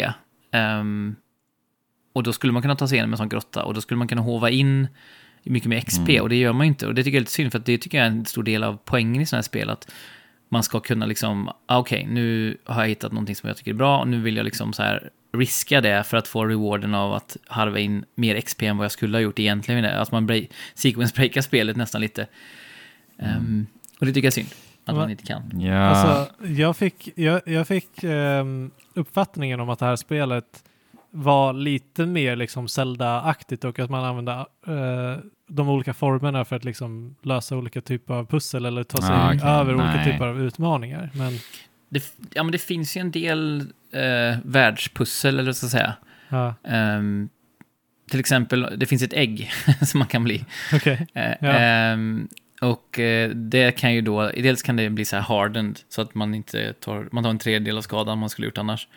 [0.53, 1.17] Ehm,
[2.13, 4.09] och då skulle man kunna ta sig igenom en sån grotta och då skulle man
[4.09, 4.89] kunna hova in
[5.43, 6.23] mycket mer XP Mm.
[6.23, 6.87] och det gör man ju inte.
[6.87, 8.43] Och det tycker jag är lite synd för att det tycker jag är en stor
[8.43, 9.71] del av poängen i sådana här spel.
[9.71, 9.91] Att
[10.49, 13.75] man ska kunna liksom, ah, okej, nu har jag hittat någonting som jag tycker är
[13.75, 17.13] bra och nu vill jag liksom så här riska det för att få rewarden av
[17.13, 19.85] att harva in mer XP än vad jag skulle ha gjort egentligen.
[19.85, 20.45] Att man break,
[20.75, 22.27] sequence breakar spelet nästan lite.
[23.19, 23.67] Ehm,
[24.05, 24.49] och det tycker jag är synd
[24.87, 25.01] att Va?
[25.01, 25.61] man inte kan.
[25.61, 30.65] Ja, Alltså, jag fick, jag, jag fick ehm, uppfattningen om att det här spelet
[31.11, 36.65] var lite mer liksom Zelda-aktigt och att man använde eh, de olika formerna för att
[36.65, 39.49] liksom lösa olika typer av pussel eller ta sig Ah, okej.
[39.49, 40.13] över olika Nej.
[40.13, 41.11] typer av utmaningar.
[41.15, 41.33] Men
[41.89, 42.03] det,
[42.35, 43.61] ja, men det finns ju en del
[43.93, 45.95] eh, världspussel, eller ska jag säga.
[46.29, 47.29] Ja, Ehm,
[48.11, 49.51] till exempel, det finns ett ägg
[49.87, 50.45] som man kan bli.
[50.75, 51.07] okej.
[51.15, 51.49] Eh, Ja.
[51.49, 52.29] ehm,
[52.65, 56.15] och eh, det kan ju då, dels kan det bli så här hardened, så att
[56.15, 58.89] man inte tar, man tar en tredjedel av skadan man skulle gjort annars.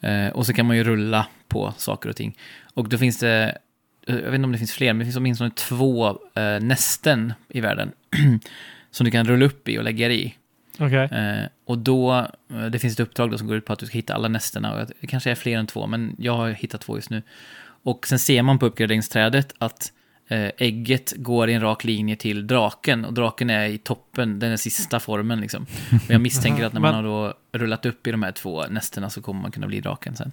[0.00, 2.38] Eh, och så kan man ju rulla på saker och ting.
[2.74, 3.58] Och då finns det,
[4.06, 6.18] eh, jag vet inte om det finns fler, men det finns åtminstone två
[6.60, 7.92] nästen i världen.
[8.90, 10.34] som du kan rulla upp i och lägga dig i.
[11.04, 12.26] Eh, och då,
[12.72, 14.74] det finns ett uppdrag då som går ut på att du ska hitta alla nästerna.
[14.74, 17.22] Och det kanske är fler än två, men jag har hittat två just nu.
[17.82, 19.92] Och sen ser man på uppgraderingsträdet att
[20.56, 23.04] ägget går i en rak linje till draken.
[23.04, 25.66] Och draken är i toppen, den är sista formen liksom.
[25.92, 28.64] Och jag misstänker att när man Men- har då rullat upp i de här två
[28.66, 30.32] nästerna så kommer man kunna bli draken sen.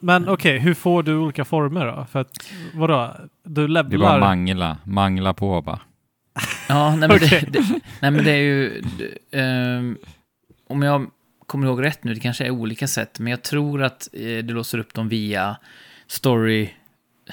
[0.00, 2.06] Men okej, hur får du olika former då?
[2.12, 3.16] För att, vadå?
[3.44, 4.20] Du Det är bara levlar...
[4.20, 5.80] mangla, mangla på bara.
[6.68, 7.48] Ja, nej men, Okej.
[7.50, 8.82] det, det, nej, men det är ju...
[8.98, 9.98] det, ehm,
[10.68, 11.10] om jag
[11.46, 14.54] kommer ihåg rätt nu, det kanske är olika sätt, men jag tror att eh, du
[14.54, 15.56] låser upp dem via
[16.06, 16.70] story,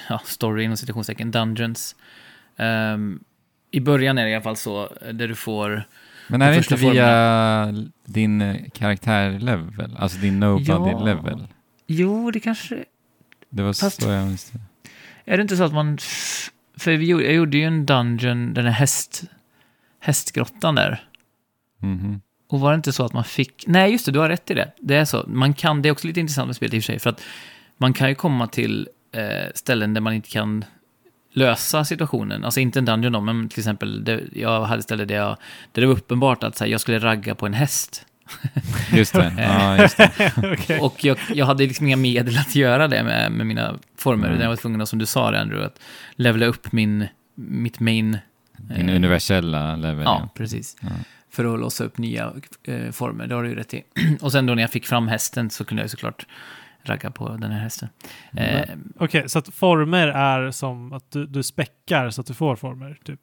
[0.08, 1.96] ja, story inom citationstecken, dungeons.
[2.56, 3.20] Ehm,
[3.70, 5.84] I början är det i alla fall så, eh, där du får...
[6.28, 9.96] Men är De det inte via din eh, karaktärlevel?
[9.98, 11.38] Alltså din nobody Ja.
[11.86, 12.84] Jo, det kanske...
[13.50, 14.52] Det var Fast- så jag minns.
[15.24, 15.98] Är det inte så att man...
[16.78, 19.24] För vi gjorde, jag gjorde ju en dungeon, den här häst,
[20.00, 21.08] hästgrottan där.
[21.78, 22.20] Mhm.
[22.48, 23.64] Och var det inte så att man fick...
[23.66, 24.72] Nej, just det, du har rätt i det.
[24.80, 25.24] Det är så.
[25.26, 27.22] Man kan, det är också lite intressant med spelet i och för sig, för att
[27.76, 30.64] man kan ju komma till eh, ställen där man inte kan
[31.32, 32.44] lösa situationen.
[32.44, 35.36] Alltså inte en dungeon då, men till exempel, det, jag hade ställen där, jag,
[35.72, 38.06] där det var uppenbart att så här, jag skulle ragga på en häst.
[38.92, 39.34] Just det.
[39.38, 40.32] ja, just det.
[40.52, 40.80] Okej.
[40.80, 44.28] Och jag, jag hade liksom inga medel att göra det med, med mina former.
[44.28, 44.40] Mm.
[44.40, 45.80] Jag var tvungen, som du sa Andrew, att
[46.16, 48.18] levela upp min, mitt main...
[48.56, 50.04] Din eh, universella level.
[50.04, 50.76] Ja, precis.
[50.80, 50.88] Ja.
[51.30, 53.82] För att låsa upp nya eh, former, det har du ju rätt i.
[54.20, 56.26] och sen då när jag fick fram hästen så kunde jag såklart
[56.88, 57.88] ragga på den här hästen.
[58.36, 62.56] Eh, Okej, så att former är som att du, du späckar så att du får
[62.56, 63.20] former, typ?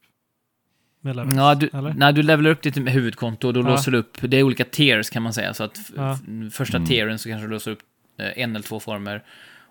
[1.01, 1.93] Med levels, ja, du, eller?
[1.93, 3.67] när du levelar upp ditt huvudkonto, då Ja.
[3.69, 6.17] låser du upp, det är olika tiers kan man säga, så att Ja.
[6.51, 6.87] första Mm.
[6.89, 7.79] tieren så kanske du låser upp
[8.17, 9.23] eh, en eller två former.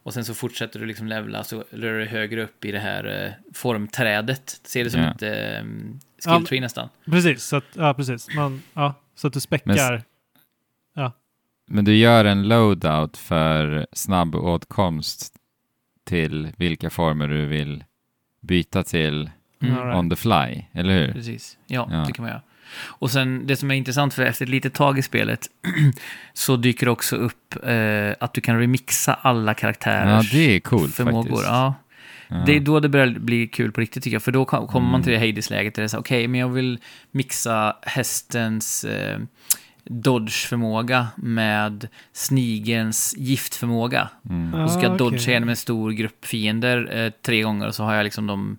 [0.07, 3.25] Och sen så fortsätter du liksom levela, så rör du högre upp i det här
[3.25, 4.61] eh, formträdet.
[4.65, 5.11] Ser det som Ja.
[5.11, 6.89] ett eh, skill Ja, tree nästan.
[7.05, 8.35] Precis, så att, ja, precis.
[8.35, 10.03] Man, ja, så att du späckar.
[10.95, 11.11] Men
[11.67, 15.35] du gör en loadout för snabb åtkomst
[16.05, 17.85] till vilka former du vill
[18.41, 19.31] byta till
[19.63, 19.99] Mm.
[19.99, 21.13] On the fly, eller hur?
[21.13, 21.97] Precis, ja, Ja.
[22.07, 22.43] det kan man göra.
[22.83, 25.47] Och sen det som är intressant, för efter ett litet tag i spelet
[26.35, 30.61] så dyker det också upp eh, att du kan remixa alla Ja, karaktärers det är
[30.61, 31.23] coolt förmågor.
[31.23, 31.45] faktiskt.
[31.49, 31.75] Ja.
[32.29, 32.43] Ja.
[32.47, 34.87] Det är då det börjar bli kul på riktigt tycker jag, för då kom- kommer
[34.91, 35.03] man Mm.
[35.05, 36.79] till det Hades-läget där det är så okej, men jag vill
[37.11, 39.19] mixa hästens eh,
[39.85, 44.09] dodge-förmåga med snigelns giftförmåga.
[44.31, 44.55] Mm.
[44.55, 45.31] Och så ska jag Ah, dodga okej.
[45.31, 48.59] igenom en stor grupp fiender eh, tre gånger och så har jag liksom dem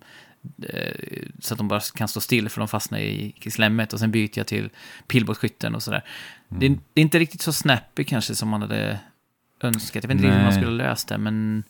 [0.68, 0.94] eh,
[1.40, 4.10] så att de bara kan stå still för de fastnar i, i slemmet och sen
[4.10, 4.70] byter jag till
[5.06, 6.04] pilbågsskytten och sådär.
[6.48, 6.80] Det, är, Mm.
[6.94, 8.98] det är inte riktigt så snappy kanske som man hade
[9.62, 10.04] önskat.
[10.04, 11.64] Jag vet inte riktigt hur man skulle ha löst det, men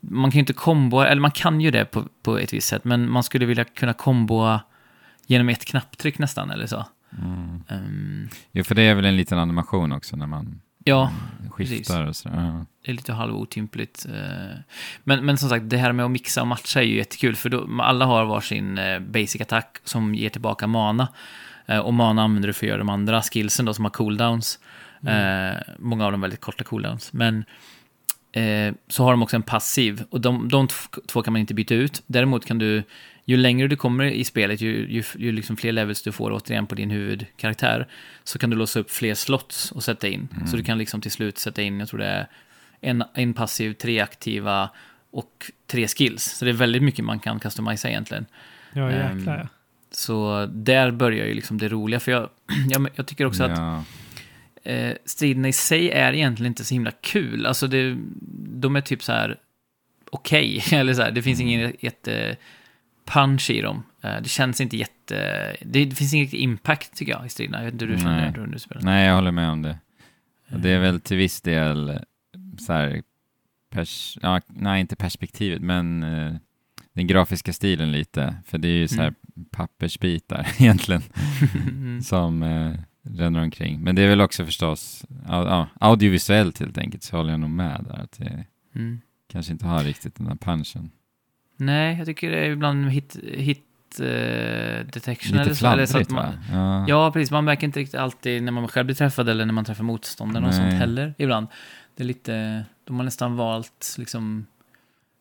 [0.00, 2.84] man kan ju inte komboa, eller man kan ju det på, på ett visst sätt,
[2.84, 4.60] men man skulle vilja kunna komboa
[5.26, 6.86] genom ett knapptryck nästan, eller så.
[7.18, 7.62] Mm.
[7.68, 11.12] Ehm, Jo, för det är väl en liten animation också när man ja,
[11.50, 12.36] skiftar och sådär.
[12.36, 12.66] Ja.
[12.84, 14.06] det är lite halvotympligt.
[14.06, 14.58] eh.
[15.04, 17.48] Men, men som sagt, det här med att mixa och matcha är ju jättekul, för
[17.48, 21.08] då, alla har varsin eh, basic attack som ger tillbaka mana.
[21.66, 24.58] Eh, Och mana använder du för att göra de andra skillsen då, som har cooldowns.
[25.06, 27.12] Eh, många av dem väldigt korta cooldowns.
[27.12, 27.44] Men
[28.88, 30.68] så har de också en passiv, och de, de
[31.08, 32.02] två kan man inte byta ut.
[32.06, 32.82] Däremot kan du,
[33.24, 36.66] ju längre du kommer i spelet, ju, ju, ju liksom fler levels du får återigen
[36.66, 37.88] på din huvudkaraktär,
[38.24, 40.28] så kan du låsa upp fler slots och sätta in.
[40.50, 42.26] Så du kan liksom till slut sätta in, jag tror det är
[42.80, 44.70] en, en passiv, tre aktiva
[45.10, 46.24] och tre skills.
[46.24, 48.26] Så det är väldigt mycket man kan customisa egentligen.
[48.72, 49.48] Ja, Ehm, jäklar ja.
[49.90, 52.28] Så där börjar ju liksom det roliga, för jag,
[52.70, 53.84] jag, jag tycker också att Ja.
[54.70, 57.46] eh, striderna i sig är egentligen inte så himla kul.
[57.46, 57.96] Alltså det,
[58.60, 59.36] de är typ så här
[60.10, 62.36] okej, eller så här, det finns ingen jätte
[63.04, 63.82] punch i dem.
[64.02, 67.58] Eh, det känns inte jätte, det, finns ingen impact tycker jag i striderna.
[67.58, 68.82] Jag vet inte hur du känner när du spelar.
[68.82, 69.78] Nej, jag håller med om det.
[70.50, 71.96] Och det är väl till viss del eh,
[72.58, 73.02] så här,
[73.74, 76.32] pers- ja, nej inte perspektivet, men eh,
[76.92, 78.36] den grafiska stilen lite.
[78.46, 79.48] För det är ju så här Mm.
[79.50, 81.02] pappersbitar egentligen
[81.68, 82.02] Mm.
[82.02, 83.80] som eh, ränner omkring.
[83.80, 87.84] Men det är väl också förstås ja, audiovisuellt helt enkelt så håller jag nog med
[87.88, 87.98] där.
[88.02, 89.00] Att det Mm.
[89.32, 90.90] kanske inte har riktigt den här punchen.
[91.56, 93.64] Nej, jag tycker det är ibland hit, hit
[94.00, 94.06] eh,
[94.86, 95.36] detection.
[95.38, 96.34] Lite eller så, eller så att man?
[96.52, 96.84] Ja.
[96.88, 97.30] Ja, precis.
[97.30, 100.48] Man märker inte riktigt alltid när man själv blir träffad eller när man träffar motståndarna
[100.48, 101.46] och sånt heller ibland.
[101.96, 104.46] Det är lite, de har nästan valt liksom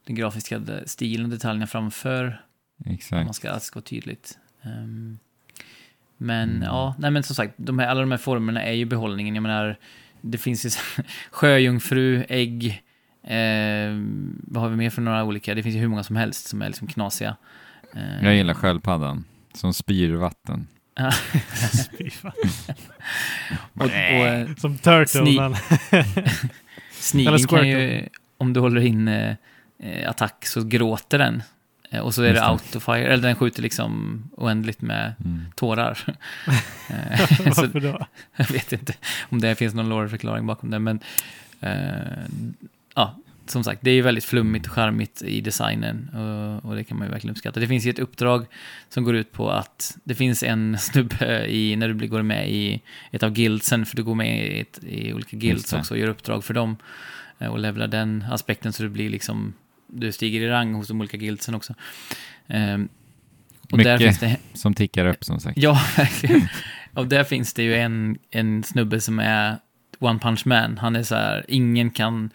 [0.07, 2.41] den grafiska stilen och detaljerna framför
[2.85, 3.25] Exakt.
[3.25, 4.37] man ska, det ska vara tydligt.
[4.63, 5.17] Ehm,
[6.17, 6.63] men Mm.
[6.63, 9.35] ja, nej men som sagt, de här, alla de här formerna är ju behållningen.
[9.35, 9.77] Jag menar,
[10.21, 10.69] det finns ju
[11.31, 12.83] sjöjungfru, ägg,
[13.23, 13.99] eh,
[14.47, 15.55] vad har vi mer för några olika?
[15.55, 17.35] Det finns ju hur många som helst som är liksom knasiga.
[17.95, 20.67] Eh, Jag gillar sköldpaddan som spyr vatten.
[21.97, 22.31] Fy fan.
[23.73, 25.55] och, och, eh, Som Turtle, Sni- men
[25.91, 28.07] Eller Snigeln kan ju,
[28.37, 29.35] om du håller in eh,
[30.09, 31.43] attack så gråter den.
[31.89, 35.45] Eh, och så är Just det autofire, eller den skjuter liksom oändligt med Mm.
[35.55, 35.99] tårar.
[36.89, 38.07] Eh, så varför då?
[38.35, 38.93] jag vet inte
[39.29, 40.99] om det finns någon lore-förklaring bakom det, men
[41.59, 41.71] eh,
[42.95, 46.83] ja, som sagt, det är ju väldigt flummigt och charmigt i designen och, och det
[46.83, 47.59] kan man ju verkligen uppskatta.
[47.59, 48.45] Det finns ju ett uppdrag
[48.89, 52.51] som går ut på att det finns en snubbe i, när du blir- går med
[52.51, 55.99] i ett av guildsen, för du går med i, ett, i olika guilds också och
[55.99, 56.77] gör uppdrag för dem
[57.39, 59.53] eh, och levlar den aspekten så det blir liksom,
[59.87, 61.73] du stiger i rang hos de olika guildsen också.
[62.47, 62.89] Ehm,
[63.71, 64.19] och där Mycket.
[64.19, 65.57] finns det Som tickar upp som sagt.
[65.57, 66.47] Ja, verkligen.
[66.93, 69.55] Och där finns det ju en, en snubbe som är
[69.99, 70.77] One Punch Man.
[70.77, 72.29] Han är så här, ingen kan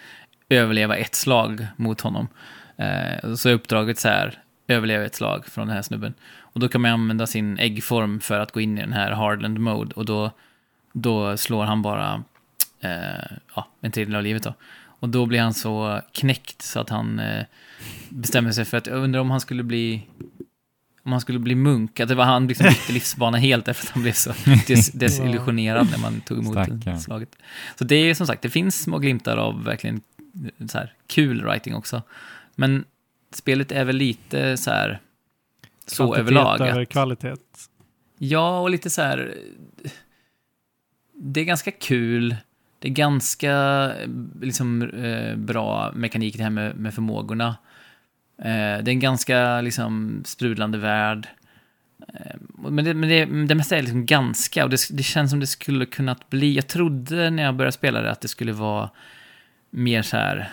[0.49, 2.29] överleva ett slag mot honom.
[2.77, 6.15] Eh, så är uppdraget så här, överleva ett slag från den här snubben.
[6.41, 9.59] Och då kan man använda sin äggform för att gå in i den här Hardland
[9.59, 9.95] Mode.
[9.95, 10.31] Och då,
[10.93, 12.25] då slår han bara
[12.81, 14.55] eh, ja, en tredjedel av livet då.
[14.99, 17.45] Och då blir han så knäckt så att han eh,
[18.09, 20.03] bestämmer sig för att, jag undrar om han skulle bli
[21.03, 23.91] om han skulle bli munk, att det var han liksom bytte livsbana helt därför att
[23.91, 24.33] han blev så
[24.67, 27.01] des desillusionerad när man tog emot Stackarn.
[27.01, 27.37] slaget.
[27.79, 30.01] Så det är som sagt, det finns små glimtar av verkligen
[30.69, 32.03] så här kul writing också.
[32.55, 32.85] Men
[33.33, 35.01] spelet är väl lite så här
[35.87, 36.61] så Kvantitet överlag.
[36.61, 37.35] över Att, kvalitet.
[38.19, 39.35] ja, och lite så här
[41.19, 42.37] det är ganska kul.
[42.79, 43.93] Det är ganska
[44.41, 47.57] liksom, eh, bra mekanik det här med, med förmågorna.
[48.39, 48.45] Eh,
[48.83, 51.29] det är en ganska liksom, sprudlande värld.
[52.15, 55.41] Eh, men det, men det, det mesta är liksom ganska, och det, det känns som
[55.41, 56.55] det skulle kunnat bli.
[56.55, 58.91] Jag trodde när jag började spela det att det skulle vara
[59.71, 60.51] mer så här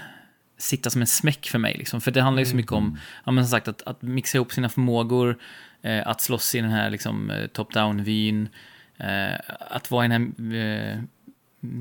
[0.58, 1.76] sitta som en smäck för mig.
[1.78, 2.02] Liksom.
[2.02, 4.52] För det handlar ju så mycket om, ja, men som sagt, att, att mixa ihop
[4.52, 5.38] sina förmågor,
[5.82, 8.50] eh, att slåss i den här liksom, eh, top-down-vyn,
[8.98, 11.00] eh, att vara i den här eh,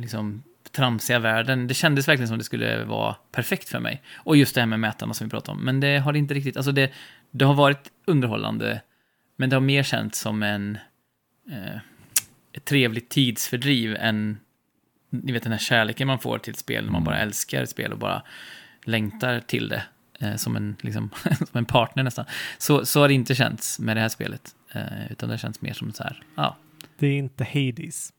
[0.01, 0.42] liksom,
[0.73, 1.66] tramsiga världen.
[1.66, 4.03] Det kändes verkligen som det skulle vara perfekt för mig.
[4.14, 5.64] Och just det här med mätarna som vi pratade om.
[5.64, 6.92] Men det har det inte riktigt, alltså det,
[7.31, 8.81] det har varit underhållande,
[9.37, 10.79] men det har mer känts som en
[11.51, 11.81] eh,
[12.53, 14.38] ett trevligt tidsfördriv än
[15.12, 17.05] ni vet den här kärleken man får till ett spel när man Mm.
[17.12, 18.22] bara älskar ett spel och bara
[18.85, 19.83] längtar till det
[20.20, 22.25] eh, som, en, liksom, som en partner nästan.
[22.59, 24.55] Så, så har det inte känts med det här spelet.
[24.72, 26.57] Eh, utan det känns mer som så här, ja,
[26.98, 28.12] Det är inte Hades.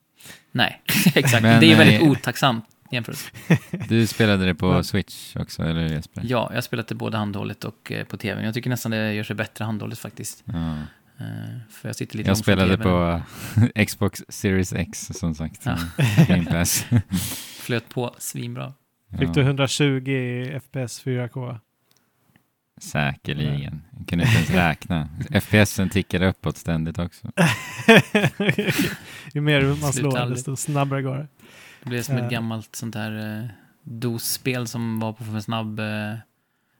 [0.51, 0.81] nej,
[1.15, 1.43] exakt.
[1.43, 3.31] Men, det är väldigt otacksamt jämförelse.
[3.89, 4.83] Du spelade det på Ja.
[4.83, 6.21] Switch också, eller Jesper?
[6.25, 8.45] Ja, jag har spelat det både handhållet och eh, på tv.
[8.45, 10.43] Jag tycker nästan det gör sig bättre handhållet faktiskt.
[10.45, 10.75] Ja.
[11.19, 11.25] Eh,
[11.69, 13.21] för jag sitter lite Jag spelade på
[13.87, 15.61] Xbox Series X som sagt.
[15.65, 15.77] Ja.
[16.27, 16.85] Game Pass.
[17.61, 18.73] Flöt på svinbra.
[19.19, 21.59] Fick Ja, du 120 FPS 4K?
[22.81, 23.81] Säkerligen.
[23.97, 25.09] Jag kunde inte ens räkna.
[25.31, 27.31] FPSen tickade uppåt ständigt också.
[29.33, 30.37] Ju mer man slår, aldrig.
[30.37, 31.27] desto snabbare går det.
[31.83, 32.25] Det blev som Eh.
[32.25, 33.49] ett gammalt sånt här eh,
[33.83, 36.13] DOS-spel som var på för en snabb, eh,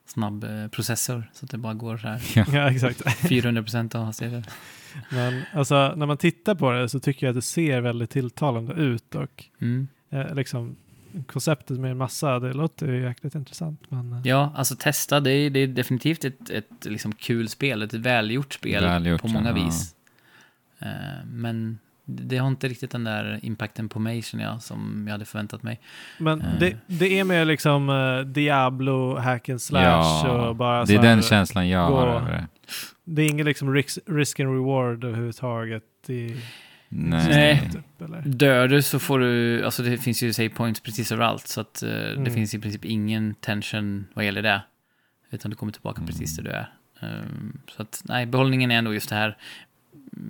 [0.05, 1.29] snabb eh, processor.
[1.33, 2.21] Så att det bara går så här.
[2.55, 3.01] Ja, exakt.
[3.05, 4.43] 400% av hastigheten.
[5.11, 8.73] Men alltså, när man tittar på det så tycker jag att det ser väldigt tilltalande
[8.73, 9.87] ut och Mm.
[10.09, 10.75] eh, liksom
[11.27, 13.81] konceptet med en massa, det låter ju jäkligt intressant.
[13.89, 15.19] Men, eh, Ja, alltså testa.
[15.19, 17.81] Det är, det är definitivt ett, ett liksom kul spel.
[17.81, 19.65] Ett välgjort spel Välgjort, på många ja.
[19.65, 19.95] vis.
[20.79, 20.87] Eh,
[21.25, 25.25] men det har inte riktigt den där impacten på mig känner jag som jag hade
[25.25, 25.79] förväntat mig.
[26.19, 26.59] men Eh.
[26.59, 31.01] det, det är mer liksom eh, Diablo, hack and slash och bara det är så
[31.01, 32.47] här, den känslan jag gå- har över det.
[33.03, 35.83] Det är ingen liksom risk, risk and reward överhuvudtaget.
[36.07, 36.35] I,
[36.89, 37.69] Nej.
[37.73, 37.81] Typ?
[38.25, 41.47] Dör du så får du, alltså det finns ju save points precis överallt.
[41.47, 42.33] Så att det Mm.
[42.33, 44.61] finns i princip ingen tension vad gäller det.
[45.31, 46.07] Utan du kommer tillbaka Mm.
[46.07, 46.69] precis där du är.
[47.01, 49.37] Ehm, så att nej, behållningen är ändå just det här.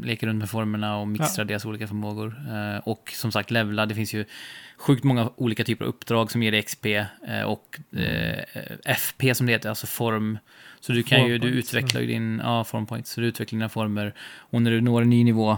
[0.03, 2.35] Leker runt med formerna och mixtrar deras olika förmågor.
[2.49, 4.25] Eh, och som sagt levla, det finns ju
[4.77, 6.85] sjukt många olika typer av uppdrag som ger dig XP.
[6.85, 8.43] eh, och eh,
[8.85, 10.37] FP som det heter, alltså form.
[10.79, 13.11] Så du kan Form ju, du utvecklar ju din, ja, form points.
[13.11, 14.13] Så du utvecklar dina former.
[14.37, 15.57] Och när du når en ny nivå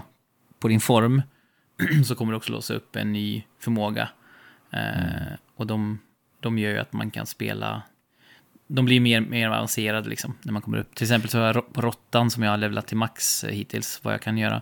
[0.59, 1.21] på din form
[2.05, 4.09] så kommer det också låsa upp en ny förmåga.
[4.71, 5.37] Mm.
[5.55, 5.99] Och de,
[6.39, 7.81] de gör ju att man kan spela
[8.67, 10.95] de blir mer, mer avancerade liksom, när man kommer upp.
[10.95, 14.13] Till exempel så har på råttan som jag har levlat till max eh, hittills, vad
[14.13, 14.61] jag kan göra.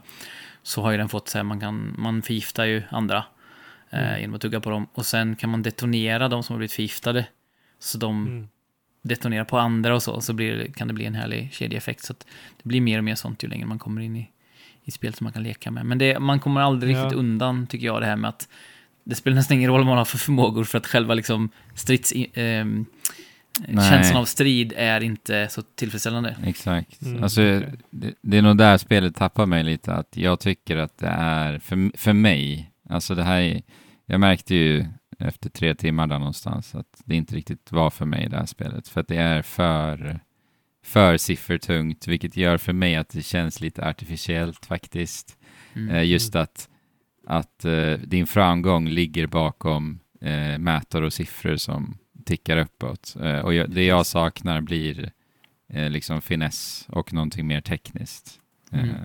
[0.64, 3.18] Så har ju den fått så här, man kan, man förgiftar ju andra
[3.90, 4.20] eh, Mm.
[4.22, 4.88] genom att tugga på dem.
[4.94, 7.26] Och sen kan man detonera de som har blivit förgiftade.
[7.80, 8.48] Så de Mm.
[9.02, 12.04] detonerar på andra och så, så blir kan det bli en härlig kedjeeffekt.
[12.04, 14.30] Så det blir mer och mer sånt ju längre man kommer in i,
[14.84, 15.86] i spel som man kan leka med.
[15.86, 17.00] Men det, man kommer aldrig Ja.
[17.04, 18.50] riktigt undan, tycker jag, det här med att
[19.04, 22.14] det spelar nästan ingen roll vad man har för förmågor för att själva liksom strids...
[22.34, 22.86] ehm,
[23.68, 23.90] Nej.
[23.90, 26.36] känslan av strid är inte så tillfredsställande.
[26.46, 27.02] Exakt.
[27.02, 27.42] Mm, alltså,
[27.90, 31.60] det, det är nog där spelet tappar mig lite, att jag tycker att det är,
[31.60, 33.62] för, för mig, alltså det här, är-
[34.06, 34.86] jag märkte ju
[35.20, 38.88] efter tre timmar där någonstans att det inte riktigt var för mig det här spelet,
[38.88, 40.20] för att det är för,
[40.86, 45.38] för siffertungt, vilket gör för mig att det känns lite artificiellt faktiskt.
[45.76, 45.96] Mm.
[45.96, 46.70] Eh, just att,
[47.28, 53.16] att eh, din framgång ligger bakom eh, mätare och siffror som tickar uppåt.
[53.22, 55.12] Eh, och jag, det jag saknar blir
[55.74, 58.40] eh, liksom finess och någonting mer tekniskt.
[58.72, 58.96] Eh, Mm.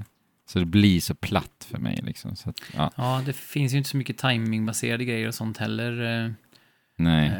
[0.47, 1.99] Så det blir så platt för mig.
[2.03, 2.37] Liksom.
[2.37, 6.35] Så att, ja, Ja, det finns ju inte så mycket timingbaserade grejer och sånt heller.
[6.97, 7.33] nej.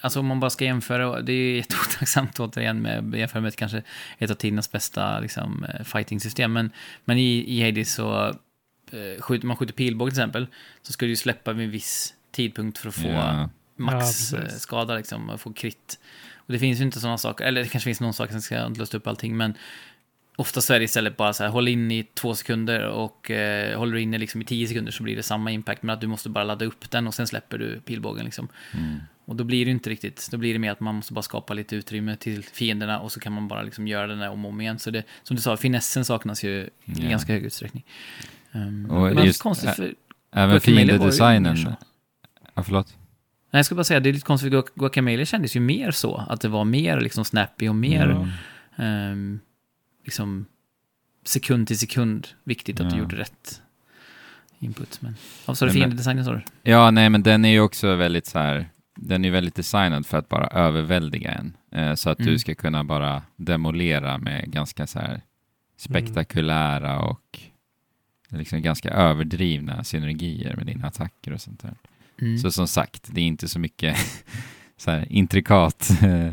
[0.00, 3.82] Alltså om man bara ska jämföra, det är ju jätteotacksamt återigen med jämföra med kanske
[4.18, 6.52] ett av tidernas bästa liksom, fighting-system.
[6.52, 6.70] Men,
[7.04, 8.34] men i, i Hades så,
[9.20, 10.46] skjuter man skjuter pilbåge till exempel,
[10.82, 14.32] så ska du ju släppa vid en viss tidpunkt för att få Ja, Ja, precis.
[14.32, 15.98] max-skada, liksom, och få krit.
[16.36, 18.68] Och det finns ju inte sådana saker, eller det kanske finns någon sak som ska
[18.68, 19.54] lösa upp allting, men
[20.36, 23.78] ofta så är det istället bara så här, håll in i två sekunder och eh,
[23.78, 26.06] håller du inne liksom i tio sekunder så blir det samma impact, men att du
[26.06, 28.48] måste bara ladda upp den och sen släpper du pilbågen liksom.
[28.74, 28.98] mm.
[29.24, 31.54] Och då blir det inte riktigt, då blir det mer att man måste bara skapa
[31.54, 34.50] lite utrymme till fienderna och så kan man bara liksom göra den där om och
[34.50, 34.78] om igen.
[34.78, 37.08] Så det, som du sa, finessen saknas ju i Ja.
[37.08, 37.84] ganska hög utsträckning.
[38.52, 39.94] Um, Och men det är just- konstigt för...
[40.32, 41.56] Även fiendedesignen.
[41.56, 41.76] så.
[42.54, 42.96] Ja, förlåt.
[43.50, 45.90] Nej, jag skulle bara säga, det är lite konstigt, för Guac- Guacamelee kändes ju mer
[45.90, 48.28] så, att det var mer liksom snappy och mer Mm.
[48.76, 49.40] ehm,
[50.04, 50.46] liksom
[51.24, 53.62] sekund till sekund viktigt att du gjorde rätt
[54.58, 54.98] input.
[55.02, 56.40] Men, så är det Men- fiendedesignen sa du?
[56.62, 60.18] Ja, nej, men den är ju också väldigt så här, den är väldigt designad för
[60.18, 61.56] att bara överväldiga en.
[61.72, 62.32] Eh, så att Mm.
[62.32, 65.20] du ska kunna bara demolera med ganska så här
[65.76, 67.40] spektakulära och
[68.28, 71.74] liksom ganska överdrivna synergier med dina attacker och sånt där.
[72.20, 72.38] Mm.
[72.38, 73.96] Så som sagt, det är inte så mycket
[74.76, 76.30] så här intrikat eh,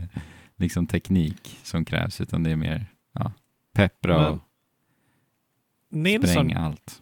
[0.58, 3.32] liksom teknik som krävs, utan det är mer ja,
[3.74, 4.40] peppra och
[5.92, 7.02] Nilsson, spränga allt.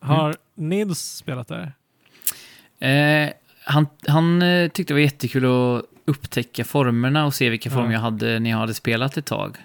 [0.00, 1.72] har Nils spelat där?
[2.78, 3.30] Eh,
[3.64, 7.74] han han eh, tyckte det var jättekul att upptäcka formerna och se vilka Ja.
[7.74, 9.56] former jag hade när jag hade spelat ett tag.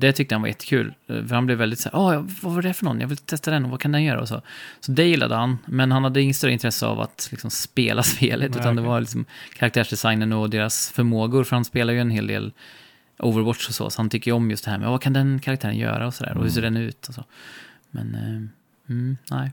[0.00, 0.94] Det tyckte han var jättekul.
[1.06, 3.00] Eh, För han blev väldigt så här, "Ah, vad var det för någon?
[3.00, 4.20] Jag vill testa den och vad kan den göra?
[4.20, 4.42] Och så.
[4.80, 8.50] så det gillade han, men han hade inget större intresse av att liksom, spela spelet,
[8.50, 8.88] Nej, utan det okej.
[8.90, 9.24] var liksom
[9.58, 12.52] karaktärsdesignen och deras förmågor, för han spelar ju en hel del
[13.18, 15.40] Overwatch och så, så han tycker ju om just det här med vad kan den
[15.40, 17.24] karaktären göra och sådär, och hur ser den ut och så.
[17.90, 19.52] Men, eh, mm, nej.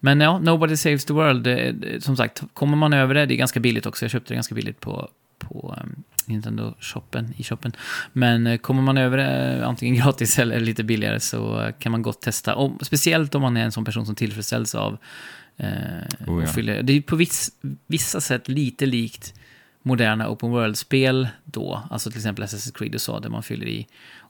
[0.00, 3.34] Men ja, Nobody Saves the World, det, det, som sagt, kommer man över det, det
[3.34, 5.08] är ganska billigt också, jag köpte det ganska billigt på,
[5.38, 7.72] på um, Nintendo-shoppen, i shoppen.
[8.12, 12.02] Men eh, kommer man över det antingen gratis eller lite billigare så eh, kan man
[12.02, 12.54] gott testa.
[12.54, 14.98] Och, speciellt om man är en sån person som tillfredsställs av
[15.56, 15.68] eh,
[16.26, 16.46] Oh, ja.
[16.46, 17.50] fyller, Det är på viss,
[17.86, 19.34] vissa sätt lite likt
[19.82, 23.86] moderna open world-spel då, alltså till exempel Assassin's Creed och så, där man fyller i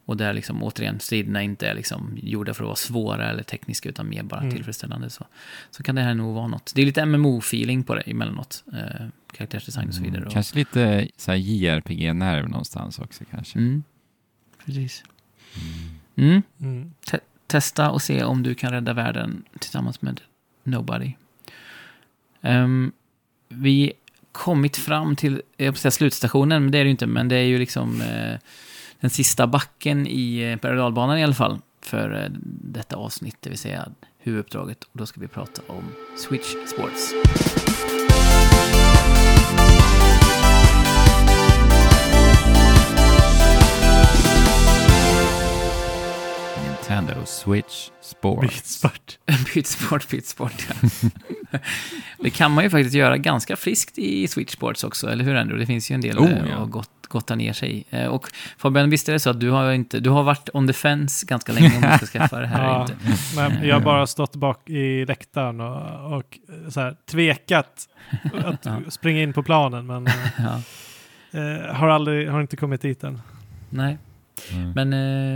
[0.07, 3.89] och där liksom återigen striderna inte är liksom gjorda för att vara svåra eller tekniska
[3.89, 4.55] utan mer bara Mm.
[4.55, 5.11] tillfredsställande.
[5.11, 5.27] Så,
[5.71, 6.73] så kan det här nog vara något.
[6.75, 8.65] Det är lite MMO-feeling på det emellanåt.
[8.73, 10.21] Eh, karaktärsdesign och så vidare.
[10.21, 13.59] Mm, kanske lite så här JRPG-nerv någonstans också kanske.
[13.59, 13.83] mm,
[14.65, 15.03] precis.
[16.17, 16.43] Mm.
[16.61, 16.93] Mm.
[17.47, 20.21] Testa och se om du kan rädda världen tillsammans med
[20.63, 21.13] Nobody.
[22.43, 22.93] Ehm,
[23.49, 23.93] vi
[24.33, 27.43] kommit fram till jag säga slutstationen, men det är det ju inte, men det är
[27.45, 28.39] ju liksom eh,
[29.01, 32.29] den sista backen i eh, berg- i alla fall för eh,
[32.63, 34.85] detta avsnitt, det vill säga huvuduppdraget.
[34.85, 35.85] Och då ska vi prata om
[36.17, 37.13] Switch Sports.
[46.89, 48.41] Nintendo Switch Sports.
[48.41, 49.19] Beatsport.
[49.55, 50.67] Byt sport, byt sport.
[50.69, 50.89] Ja.
[52.23, 55.61] det kan man ju faktiskt göra ganska friskt i Switch Sports också, eller hur Andrew?
[55.63, 56.57] Det finns ju en del Oh, eh, ja.
[56.57, 57.85] att gott, gotta ner sig i.
[57.91, 58.29] Eh, Och
[58.59, 61.27] Fabian, visst är det så att du har, inte, du har varit on the fence
[61.27, 62.81] ganska länge om du ska skaffa det här Ja.
[62.83, 62.97] inte?
[63.37, 66.23] Men jag har bara stått bak i läktaren och, och
[66.73, 67.89] så här, tvekat
[68.45, 70.55] att springa in på planen, men eh,
[71.33, 73.21] eh, har, aldrig, har inte kommit dit än.
[73.71, 73.99] Nej,
[74.53, 74.71] Mm.
[74.73, 74.93] men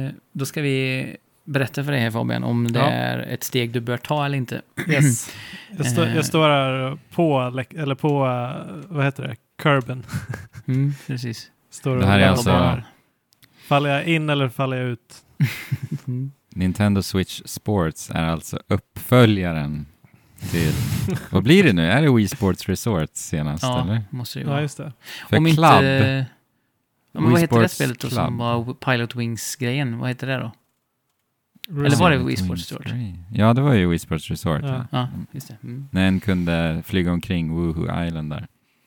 [0.07, 1.17] eh, då ska vi
[1.53, 2.87] berätta för dig här Fabian om det Ja.
[2.91, 4.63] är ett steg du bör ta eller inte.
[4.89, 5.31] Yes.
[5.77, 6.17] Jag, stå, Eh.
[6.17, 7.41] jag står här på,
[7.77, 10.05] eller på, eh, vad heter det, curben.
[10.67, 11.51] Mm, precis.
[11.71, 12.85] Står Det här är alltså- laddar.
[13.67, 15.15] Faller jag in eller faller jag ut?
[16.55, 19.87] Nintendo Switch Sports är alltså uppföljaren
[20.51, 20.73] till...
[21.31, 21.87] vad blir det nu?
[21.91, 24.03] Är det Wii Sports Resort senast Ja, eller?
[24.11, 24.63] måste det ju Ja, vara.
[24.63, 24.93] just det.
[25.29, 26.27] För Om Club, inte...
[27.13, 28.13] Ja, vad heter det spelet då Club.
[28.27, 29.99] som var Pilot Wings-grejen?
[29.99, 30.53] Vad heter det då?
[31.73, 31.87] Resort.
[31.87, 32.87] Eller var det Wii Sports Resort?
[33.33, 34.63] Ja, det var ju Wii Sports Resort.
[34.63, 34.69] Ja.
[34.69, 34.87] Ja.
[34.91, 35.57] Ja, just det.
[35.63, 35.89] Mm.
[35.91, 38.47] När en kunde flyga omkring Woohoo Island där.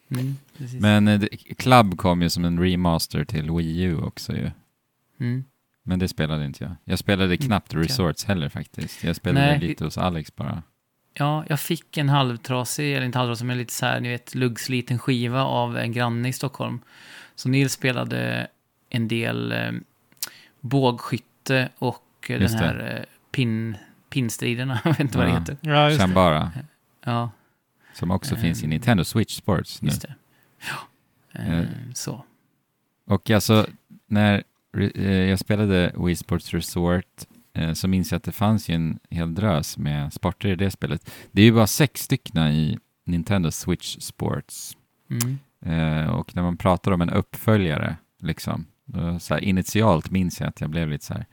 [0.10, 0.36] Mm.
[0.80, 1.22] Men eh,
[1.58, 4.52] Club kom ju som en remaster till Wii U också ju.
[5.20, 5.44] Mm.
[5.84, 6.76] Men det spelade inte jag.
[6.86, 7.84] Jag spelade knappt okej.
[7.84, 9.04] Resorts heller faktiskt.
[9.04, 9.60] Jag spelade Nej.
[9.60, 10.64] lite hos Alex bara.
[11.14, 15.00] Ja, jag fick en halvtrasig, eller inte halvtrasig, men lite så här, ni vet, luggsliten
[15.00, 16.80] skiva av en granne i Stockholm.
[17.36, 18.48] Så Nils spelade
[18.90, 19.72] en del eh,
[20.62, 22.63] bågskytte och den Just det.
[22.65, 23.78] här eh, pin,
[24.09, 25.39] pinstriderna, jag vet inte vad det Ja.
[25.39, 25.57] heter.
[25.61, 26.03] Ja, just det.
[26.05, 26.51] Chambara,
[27.05, 27.30] Ja,
[27.93, 29.88] som också Ehm, finns i Nintendo Switch Sports nu.
[29.88, 30.15] just det.
[30.69, 31.39] Ja.
[31.41, 31.63] Eh.
[31.93, 32.23] så.
[33.05, 33.67] Och alltså,
[34.07, 34.43] när
[35.30, 37.05] jag spelade Wii Sports Resort
[37.73, 41.11] så minns jag att det fanns ju en hel drös med sporter i det spelet.
[41.32, 44.78] Det är ju bara sex stycken i Nintendo Switch Sports.
[45.09, 46.09] Mm.
[46.09, 48.65] Och när man pratar om en uppföljare, liksom,
[49.19, 51.26] så här, initialt minns jag att jag blev lite så här,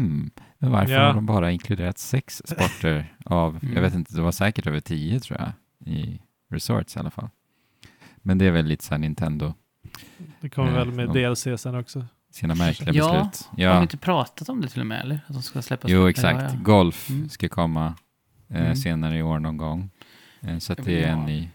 [0.00, 1.06] hmm, men varför Ja.
[1.06, 3.74] har de bara inkluderat sex sporter av, Mm.
[3.74, 5.52] jag vet inte, det var säkert över tio tror jag,
[5.94, 6.20] i
[6.50, 7.28] Resorts i alla fall.
[8.16, 9.54] Men det är väl lite så här Nintendo,
[10.40, 11.30] Det kommer Eh, väl med ja.
[11.30, 12.06] DLC sen också.
[12.30, 13.66] sina märkliga Ja, beslut.
[13.68, 15.20] Har de inte pratat om det till och med, eller?
[15.26, 15.90] Att de ska släppas?
[15.90, 16.54] Jo, Ja, exakt.
[16.54, 16.60] ja.
[16.62, 17.28] Golf Mm.
[17.28, 17.94] ska komma
[18.48, 18.76] eh, Mm.
[18.76, 19.90] senare i år någon gång.
[20.40, 21.22] Eh, så att det är Ja.
[21.22, 21.48] en i...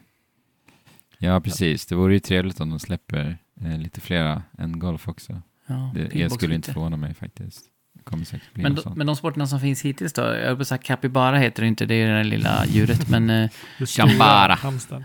[1.17, 1.85] Ja, precis.
[1.85, 5.41] Det vore ju trevligt om de släpper eh, lite flera än golf också.
[5.67, 7.65] Ja, Det, jag skulle inte förvåna mig faktiskt.
[8.03, 8.97] Kommer säkert bli Men, något de, sånt.
[8.97, 10.21] men de sporterna som finns hittills då?
[10.21, 13.09] Jag höll på att säga capybara heter det inte, det är det där lilla djuret.
[13.09, 13.49] men, eh,
[13.85, 14.53] Chambara.
[14.53, 15.03] hamstern.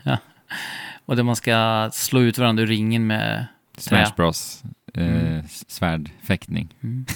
[1.04, 3.46] och där man ska slå ut varandra ur ringen med...
[3.78, 4.62] Smash Bros.
[4.94, 5.42] Eh, Mm.
[5.48, 6.74] Svärdfäktning.
[6.80, 7.06] Mm.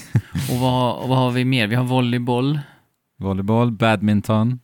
[0.51, 1.66] Och, vad, och vad har vi mer?
[1.66, 2.61] Vi har volleyboll.
[3.16, 4.61] Volleyboll, badminton,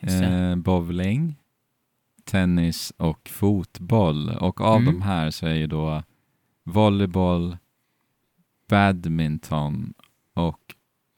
[0.00, 1.36] eh, bowling,
[2.24, 4.28] tennis och fotboll.
[4.30, 4.94] Och av Mm.
[4.94, 6.02] de här så är ju då
[6.64, 7.56] volleyboll,
[8.68, 9.94] badminton
[10.34, 10.60] och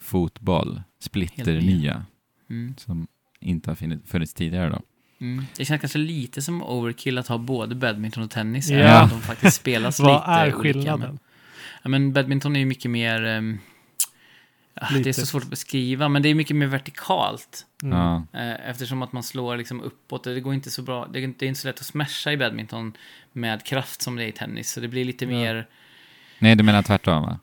[0.03, 1.77] fotboll splitter Helt nya.
[1.77, 2.07] nya.
[2.51, 2.75] Mm.
[2.79, 3.07] Som
[3.41, 3.75] inte har
[4.07, 4.83] funnits- tidigare då.
[5.21, 5.45] Mm.
[5.57, 8.71] Det känns kanske lite som overkill att ha både badminton och tennis.
[8.71, 8.77] Ja.
[8.79, 10.59] även om de faktiskt spelas Vad lite är olika.
[10.59, 11.01] skillnaden?
[11.11, 11.19] Men,
[11.83, 13.21] ja, men badminton är ju mycket mer...
[14.81, 17.67] ja, det är så svårt att beskriva, men det är mycket mer vertikalt.
[17.83, 17.97] Mm.
[18.33, 20.25] Eh, Eftersom att man slår liksom uppåt.
[20.25, 21.07] Det går inte så bra.
[21.07, 22.97] Det är inte, det är inte så lätt att smasha i badminton
[23.33, 24.73] med kraft som det är i tennis.
[24.73, 25.31] Så det blir lite Ja.
[25.31, 25.67] mer...
[26.39, 27.39] Nej, du menar tvärtom va?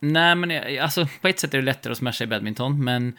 [0.00, 3.16] Nej, men eh, alltså på ett sätt är det lättare att smasha i badminton, men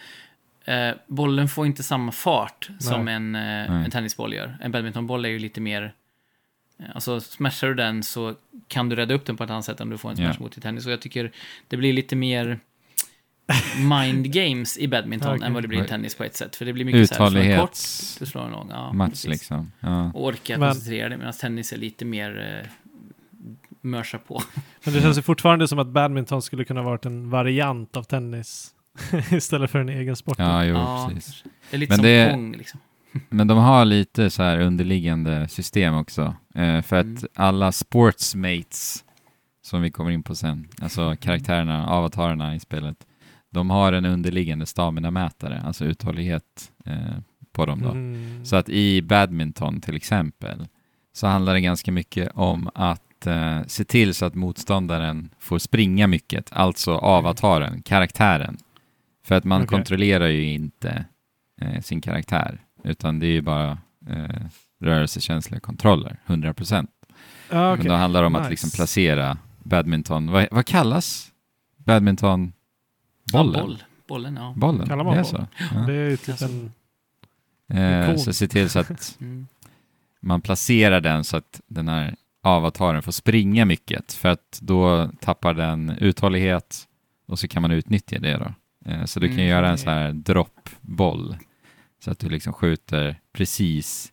[0.65, 4.57] eh, bollen får inte samma fart som en, eh, en tennisboll gör.
[4.61, 5.93] En badmintonboll är ju lite mer...
[6.79, 8.35] eh, Alltså, smashar du den så
[8.67, 10.35] kan du rädda upp den på ett annat sätt än du får en smash Ja.
[10.39, 10.85] mot i tennis.
[10.85, 11.31] Och jag tycker
[11.67, 12.59] det blir lite mer
[13.89, 15.47] mind games i badminton Okej.
[15.47, 16.55] än vad det blir i tennis på ett sätt.
[16.55, 17.77] För det blir mycket så här, slå en kort,
[18.19, 18.67] du slår en lång.
[18.71, 19.29] Ja, Match precis.
[19.29, 19.71] liksom.
[19.79, 20.11] Ja.
[20.13, 22.69] Och orka Men- koncentrera dig, medan tennis är lite mer...
[23.81, 24.41] Mörsa på.
[24.85, 28.71] Men det känns ju fortfarande som att badminton skulle kunna varit en variant av tennis
[29.31, 30.35] istället för en egen sport.
[30.39, 31.43] ja, jo, Ja, precis.
[31.69, 32.79] Det är lite Men som det- pong liksom.
[33.29, 36.35] Men de har lite så här underliggande system också.
[36.55, 37.17] Eh, för att Mm.
[37.35, 39.03] alla sportsmates,
[39.61, 42.97] som vi kommer in på sen, alltså karaktärerna, avatarerna i spelet,
[43.51, 46.93] de har en underliggande stamina-mätare, alltså uthållighet eh,
[47.53, 47.89] på dem då.
[47.89, 48.45] Mm.
[48.45, 50.67] Så att i badminton till exempel,
[51.13, 56.07] så handlar det ganska mycket om att eh, se till så att motståndaren får springa
[56.07, 58.57] mycket, alltså avataren, karaktären.
[59.23, 59.67] För att man Okej.
[59.67, 61.05] kontrollerar ju inte
[61.61, 63.77] eh, sin karaktär, utan det är ju bara
[64.09, 64.45] eh,
[64.81, 66.89] rörelsekänsliga kontroller, 100 procent.
[67.49, 67.77] Okej.
[67.77, 68.49] Men då handlar det om att Nice.
[68.49, 71.31] liksom placera badminton, vad, vad kallas
[71.77, 72.53] badminton?
[73.33, 73.53] Bollen?
[73.55, 73.83] Ja, boll.
[74.07, 74.53] Bollen, ja.
[74.57, 75.31] Bollen, Kallar man det är boll?
[75.31, 75.47] så?
[75.75, 75.79] Ja.
[75.81, 76.71] Det är typ Alltså- en...
[77.77, 79.47] Eh, så se till så att Mm.
[80.21, 85.53] man placerar den så att den här avataren får springa mycket för att då tappar
[85.53, 86.87] den uthållighet
[87.27, 88.53] och så kan man utnyttja det då.
[88.91, 91.37] Eh, Så du kan Mm, göra en sån här droppboll
[91.99, 94.11] så att du liksom skjuter precis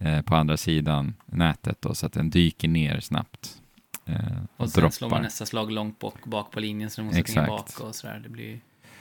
[0.00, 3.62] eh, på andra sidan nätet då, så att den dyker ner snabbt.
[4.06, 4.14] eh,
[4.56, 5.22] Och, Och sen slår man droppar.
[5.22, 8.20] nästa slag långt bak, bak på linjen så den måste springa bak och sådär.
[8.22, 8.60] Det blir...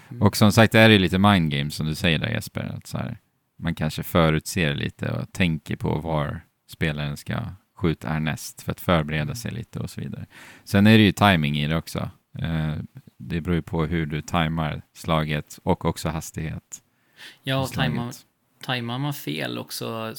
[0.09, 0.21] Mm.
[0.21, 2.87] Och som sagt, det är ju lite mind games som du säger där Jesper, att
[2.87, 3.17] så här,
[3.59, 7.39] man kanske förutser lite och tänker på var spelaren ska
[7.75, 10.25] skjuta härnäst för att förbereda sig lite och så vidare.
[10.63, 12.09] Sen är det ju timing i det också.
[12.39, 12.73] Eh,
[13.17, 16.81] det beror ju på hur du tajmar slaget och också hastighet.
[17.43, 18.25] Ja, och tajma, slaget.
[18.63, 20.13] tajmar man fel också,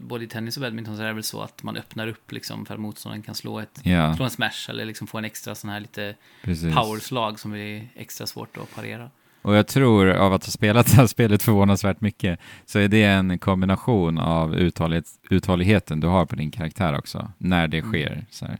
[0.00, 2.66] både i tennis och badminton så är det väl så att man öppnar upp liksom
[2.66, 5.54] för att motståndaren kan slå, ett, Ja, slå en smash eller liksom få en extra
[5.54, 6.74] sån här lite precis.
[6.74, 9.10] powerslag som är extra svårt att parera.
[9.42, 13.02] Och jag tror, av att ha spelat det här spelet förvånansvärt mycket, så är det
[13.04, 17.90] en kombination av uthållighet, uthålligheten du har på din karaktär också, när det Mm.
[17.90, 18.26] sker.
[18.30, 18.58] Så, här.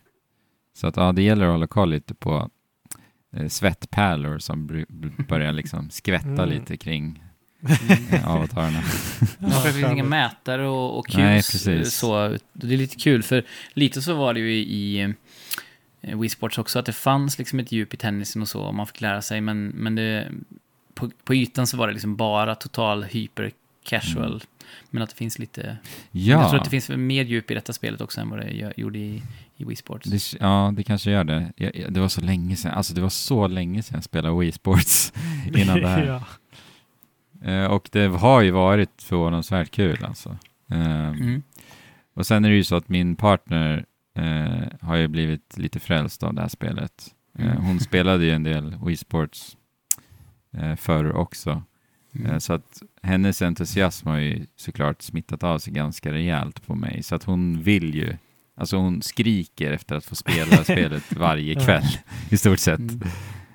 [0.77, 2.51] så att ja, det gäller att hålla koll lite på
[3.37, 4.85] eh, svettpärlor som
[5.29, 6.49] börjar liksom skvätta Mm.
[6.49, 7.23] lite kring
[7.89, 8.15] Mm.
[8.15, 8.83] eh, avatarerna.
[9.39, 11.53] Ja, det finns inga mätare och, och Nej, cues.
[11.53, 11.95] precis.
[11.95, 15.01] så, det är lite kul, för lite så var det ju i
[16.01, 18.75] eh, Wii Sports också, att det fanns liksom ett djup i tennisen och så, och
[18.75, 20.29] man fick lära sig, men, men det,
[21.07, 23.51] på, på ytan så var det liksom bara total hyper
[23.85, 24.27] casual.
[24.33, 24.41] Mm.
[24.91, 25.77] Men att det finns lite,
[26.11, 28.73] Ja, jag tror att det finns mer djup i detta spelet också än vad det
[28.77, 29.23] gjorde i,
[29.57, 30.11] i Wii Sports.
[30.11, 31.53] det, ja, det kanske gör det.
[31.57, 34.39] Jag, jag, det var så länge sedan, alltså det var så länge sedan jag spelade
[34.41, 35.13] Wii Sports
[35.57, 36.07] innan det här.
[37.43, 37.51] ja.
[37.51, 40.37] Eh, och det har ju varit förvånansvärt kul alltså.
[40.71, 41.43] Eh, Mm.
[42.15, 43.85] Och sen är det ju så att min partner
[44.19, 47.15] eh, har ju blivit lite frälst av det här spelet.
[47.39, 47.65] Eh, Mm.
[47.65, 49.57] hon spelade ju en del Wii Sports
[50.59, 51.63] eh, förr också.
[52.15, 52.31] Mm.
[52.31, 57.03] Eh, så att hennes entusiasm har ju såklart smittat av sig ganska rejält på mig.
[57.03, 58.17] Så att hon vill ju,
[58.57, 61.85] alltså hon skriker efter att få spela spelet varje kväll
[62.31, 62.79] i stort sett.
[62.79, 63.03] Mm.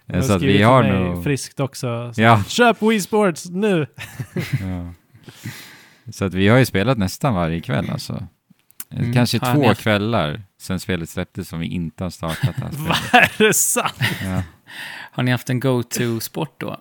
[0.08, 1.24] Eh, Jag så att vi har nog...
[1.24, 2.14] friskt också.
[2.14, 2.44] Så, Ja.
[2.48, 3.88] Köp Wii Sports nu!
[4.62, 4.94] Ja.
[6.12, 8.14] Så att vi har ju spelat nästan varje kväll alltså.
[8.14, 8.24] Eh,
[9.00, 9.14] Mm.
[9.14, 12.96] Kanske två haft- kvällar sen spelet släpptes som vi inte har startat det här Va,
[12.96, 13.40] spelet.
[13.40, 13.94] är det sant?
[14.24, 14.44] Ja.
[15.12, 16.78] Har ni haft en go-to-sport då?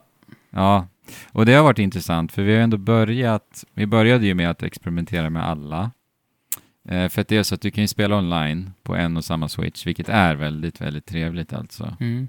[0.57, 0.87] Ja,
[1.33, 4.63] och det har varit intressant för vi har ändå börjat, vi började ju med att
[4.63, 5.91] experimentera med alla.
[6.89, 9.25] Eh, för att det är så att du kan ju spela online på en och
[9.25, 11.97] samma switch, vilket är väldigt, väldigt trevligt alltså.
[12.01, 12.29] Mm.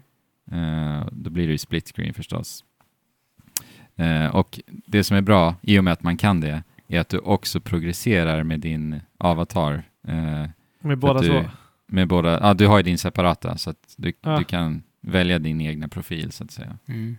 [0.52, 2.64] Eh, då blir det ju split screen förstås.
[3.96, 7.10] Eh, och det som är bra, i och med att man kan det, är att
[7.10, 9.84] du också progresserar med din avatar.
[10.08, 10.46] Eh,
[10.80, 11.44] Med båda du, två?
[11.88, 14.38] Med båda, ja, du har ju din separata, så att du, Ja.
[14.38, 17.18] du kan välja din egna profil, så att säga, Mm.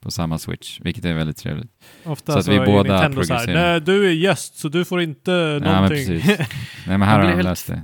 [0.00, 1.70] På samma switch, vilket är väldigt trevligt.
[2.04, 4.68] Ofta så så, att vi är båda Nintendo så här, nej du är gäst så
[4.68, 6.06] du får inte Ja, men någonting.
[6.06, 6.26] precis.
[6.86, 7.82] Nej, men här Jag har blev de helt- löst det.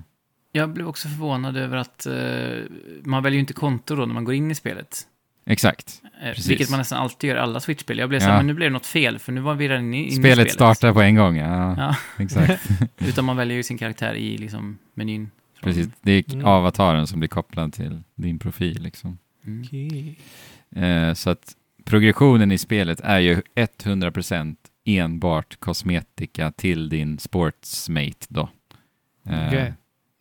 [0.53, 2.13] Jag blev också förvånad över att eh,
[3.05, 5.03] man väljer ju inte konto då när man går in i spelet.
[5.47, 6.01] Exakt.
[6.23, 6.47] Precis.
[6.51, 7.99] vilket man nästan alltid gör i alla Switch-spel.
[7.99, 8.31] Jag blev så Ja.
[8.31, 10.35] här, men nu blev det något fel, för nu var vi redan inne i Spelet,
[10.37, 10.53] spelet.
[10.53, 11.75] startar på en gång, ja.
[11.79, 12.69] Ja, Exakt.
[13.09, 15.31] utan man väljer ju sin karaktär i liksom, menyn.
[15.63, 15.89] Precis.
[16.03, 16.47] Det är Mm.
[16.47, 19.19] avataren som blir kopplad till din profil, liksom.
[19.47, 19.63] Mm.
[19.67, 20.19] Okej.
[20.77, 21.53] Eh, så att
[21.85, 28.49] progressionen i spelet är ju 100% enbart kosmetika till din sportsmate då.
[29.27, 29.75] Eh, Okej.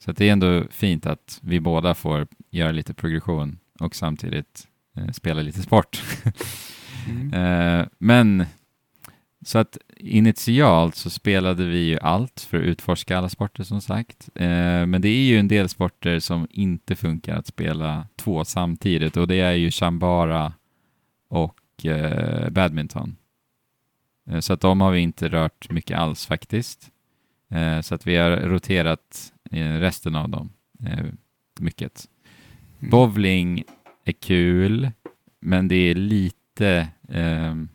[0.06, 5.12] Så det är ändå fint att vi båda får göra lite progression och samtidigt eh,
[5.12, 6.02] spela lite sport.
[7.08, 7.34] Mm.
[7.34, 8.46] Eh, men
[9.46, 14.30] så att initialt så spelade vi ju allt för att utforska alla sporter som sagt.
[14.34, 19.28] Men det är ju en del sporter som inte funkar att spela två samtidigt och
[19.28, 20.54] det är ju chambara
[21.34, 23.16] och eh, badminton.
[24.30, 26.92] Eh, så att de har vi inte rört mycket alls faktiskt.
[27.50, 30.50] Eh, så att vi har roterat eh, resten av dem
[30.86, 31.06] eh,
[31.60, 32.08] mycket.
[32.80, 32.90] Mm.
[32.90, 33.64] Bowling
[34.06, 34.92] är kul,
[35.40, 37.70] men det är lite, ehm,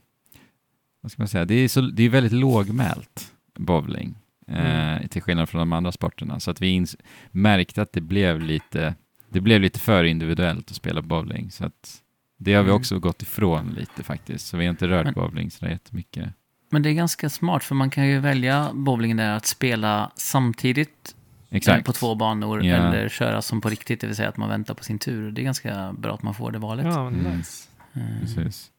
[1.00, 4.14] vad ska man säga, det är, så, det är väldigt lågmält bowling,
[4.46, 5.08] eh, Mm.
[5.08, 6.40] till skillnad från de andra sporterna.
[6.40, 6.86] Så att vi
[7.30, 8.94] märkte att det blev lite,
[9.28, 11.50] det blev lite för individuellt att spela bowling.
[11.50, 12.02] Så att
[12.38, 12.80] det har vi Mm.
[12.80, 16.28] också gått ifrån lite faktiskt, så vi har inte rört Men- bowling så jättemycket.
[16.70, 21.14] Men det är ganska smart, för man kan ju välja bowlingen där att spela samtidigt
[21.50, 21.86] eh, Exakt.
[21.86, 22.76] på två banor Ja.
[22.76, 25.30] eller köra som på riktigt, det vill säga att man väntar på sin tur.
[25.32, 26.86] Det är ganska bra att man får det valet.
[26.86, 27.36] Ja, men Mm.
[27.38, 27.68] nice.
[27.94, 28.70] Eh, Precis.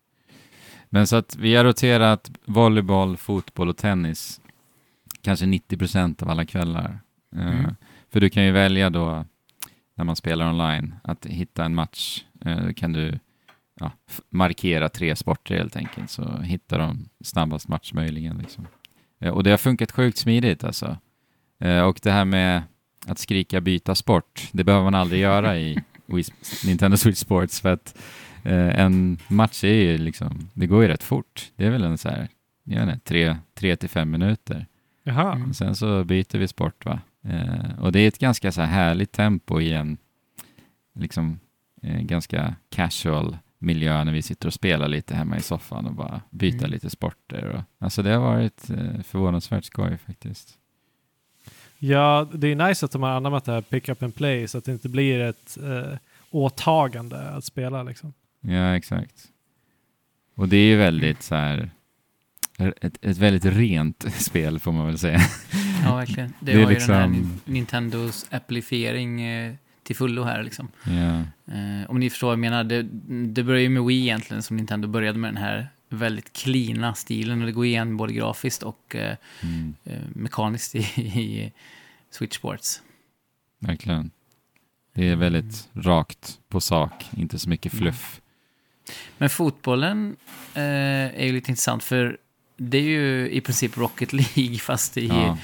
[0.89, 4.41] Men så att vi har roterat volleyboll, fotboll och tennis
[5.21, 6.99] kanske 90% av alla kvällar.
[7.35, 7.75] Mm.
[8.11, 9.25] För du kan ju välja då
[9.95, 12.23] när man spelar online att hitta en match.
[12.33, 13.19] Då kan du
[13.79, 13.91] ja,
[14.29, 18.37] markera tre sporter helt enkelt så hittar de snabbast match möjligen.
[18.37, 18.67] Liksom.
[19.19, 20.97] Eh, Och det har funkat sjukt smidigt alltså.
[21.59, 22.63] Eh, Och det här med
[23.07, 25.77] att skrika byta sport, det behöver man aldrig göra i
[26.65, 27.97] Nintendo Switch Sports för att
[28.43, 31.51] Eh, en match är ju liksom, det går ju rätt fort.
[31.55, 32.27] Det är väl en så här,
[32.63, 34.65] jag vet inte, tre, tre till fem minuter.
[35.03, 35.35] Jaha.
[35.35, 35.49] Mm.
[35.49, 36.99] Och sen så byter vi sport va.
[37.79, 39.97] Och det är ett ganska så här härligt tempo i en
[40.95, 41.39] liksom
[42.01, 46.57] ganska casual miljö när vi sitter och spelar lite hemma i soffan och bara byta
[46.57, 46.71] Mm.
[46.71, 47.45] lite sporter.
[47.45, 50.57] Och, alltså det har varit eh, förvånansvärt skoj faktiskt.
[51.79, 54.57] Ja, det är nice att de har anammat det här pick up and play så
[54.57, 55.97] att det inte blir ett eh,
[56.31, 58.13] åtagande att spela liksom.
[58.41, 59.27] Ja, exakt.
[60.35, 61.71] Och det är ju väldigt så här,
[62.57, 65.19] ett, ett väldigt rent spel får man väl säga.
[65.83, 66.33] Ja, verkligen.
[66.39, 69.53] Det, Det är var ju den här liksom- Nin- Nintendos applifiering eh,
[69.89, 70.67] till fullo här liksom.
[70.83, 71.23] Ja,
[71.55, 72.81] Eh, om ni förstår vad jag menar, det,
[73.33, 77.39] det började ju med Wii egentligen som Nintendo började med den här väldigt cleana stilen
[77.41, 81.53] och det går igen både grafiskt och eh, mm, eh, mekaniskt i, i
[82.11, 82.81] Switch Sports.
[83.59, 84.11] verkligen.
[84.93, 88.21] Det är väldigt rakt på sak, inte så mycket fluff.
[89.17, 90.15] Men fotbollen
[90.53, 90.63] eh,
[91.21, 92.17] är ju lite intressant för
[92.57, 95.37] det är ju i princip Rocket League fast i, Ja,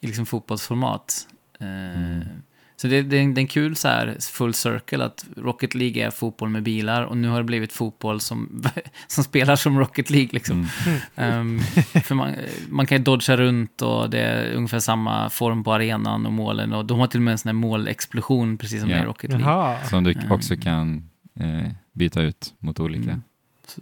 [0.00, 1.28] i liksom fotbollsformat.
[1.60, 2.42] Eh, Mm.
[2.82, 5.74] Så det, det, är en, det är en kul så här full circle att Rocket
[5.74, 8.64] League är fotboll med bilar och nu har det blivit fotboll som,
[9.06, 10.68] som spelar som Rocket League liksom.
[10.86, 11.60] mm, Ehm,
[12.04, 12.32] för man,
[12.68, 16.72] man kan ju dodga runt och det är ungefär samma form på arenan och målen
[16.72, 19.30] och de har till och med en sån här målexplosion precis som är i Rocket
[19.30, 19.46] League.
[19.46, 19.76] Jaha.
[19.84, 20.32] som du Mm.
[20.32, 21.10] också kan
[21.40, 23.10] eh, byta ut mot olika.
[23.10, 23.22] Mm.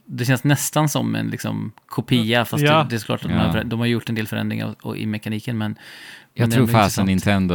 [0.05, 2.82] Det känns nästan som en liksom, kopia, fast Ja.
[2.82, 3.36] det, det är såklart att Ja.
[3.36, 5.78] de, har, de har gjort en del förändringar och, och i mekaniken, men...
[6.34, 7.07] Jag men tror fasen.
[7.07, 7.55] Nintendo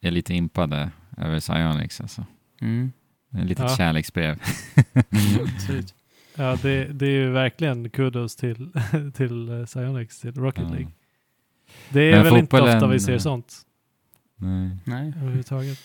[0.00, 2.24] är lite impade över Psyonix alltså.
[2.60, 2.92] Mm.
[3.30, 3.76] Det är ett litet Ja.
[3.76, 4.38] kärleksbrev.
[5.54, 5.94] Absolut.
[6.40, 8.70] Ja, det, det är ju verkligen kudos till,
[9.14, 10.70] till eh, Psyonix, till Rocket Ja.
[10.70, 10.88] League.
[11.88, 13.54] Det är Men väl inte ofta vi ser sånt
[14.36, 14.70] Nej.
[14.84, 15.12] Nej.
[15.16, 15.78] överhuvudtaget.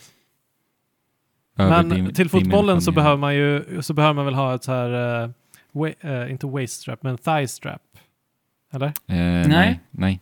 [1.58, 4.72] Över Men till fotbollen så behöver man ju så behöver man väl ha ett så
[4.72, 5.30] här, eh,
[5.74, 7.82] wa- eh, inte waist strap, men thigh strap.
[8.74, 8.88] Eller?
[8.88, 9.80] Eh, nej.
[9.92, 10.22] Nej.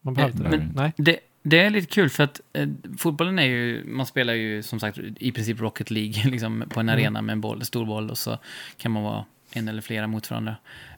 [0.00, 0.64] Man behöver Eh, inte det?
[0.64, 0.92] men- Nej.
[0.96, 4.80] Det, det är lite kul för att eh, fotbollen är ju, man spelar ju som
[4.80, 6.98] sagt i princip Rocket League liksom, på en Mm.
[7.00, 8.38] arena med en boll, stor boll och så
[8.76, 10.56] kan man vara en eller flera mot varandra.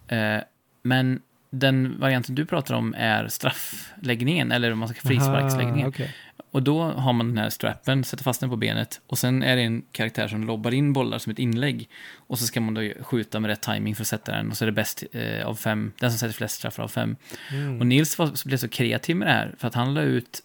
[0.08, 0.38] Eh,
[0.82, 1.20] men
[1.50, 5.80] den varianten du pratar om är straffläggningen, eller om man ska frisparksläggningen.
[5.80, 6.14] Aha, okej.
[6.50, 9.56] Och då har man den här strappen, sätter fast den på benet och sen är
[9.56, 11.88] det en karaktär som lobbar in bollar som ett inlägg.
[12.16, 14.64] Och så ska man då skjuta med rätt timing för att sätta den och så
[14.64, 17.16] är det bäst eh, av fem, den som sätter flest straffar av fem.
[17.50, 17.80] Mm.
[17.80, 20.42] Och Nils var, blev så kreativ med det här för att han la ut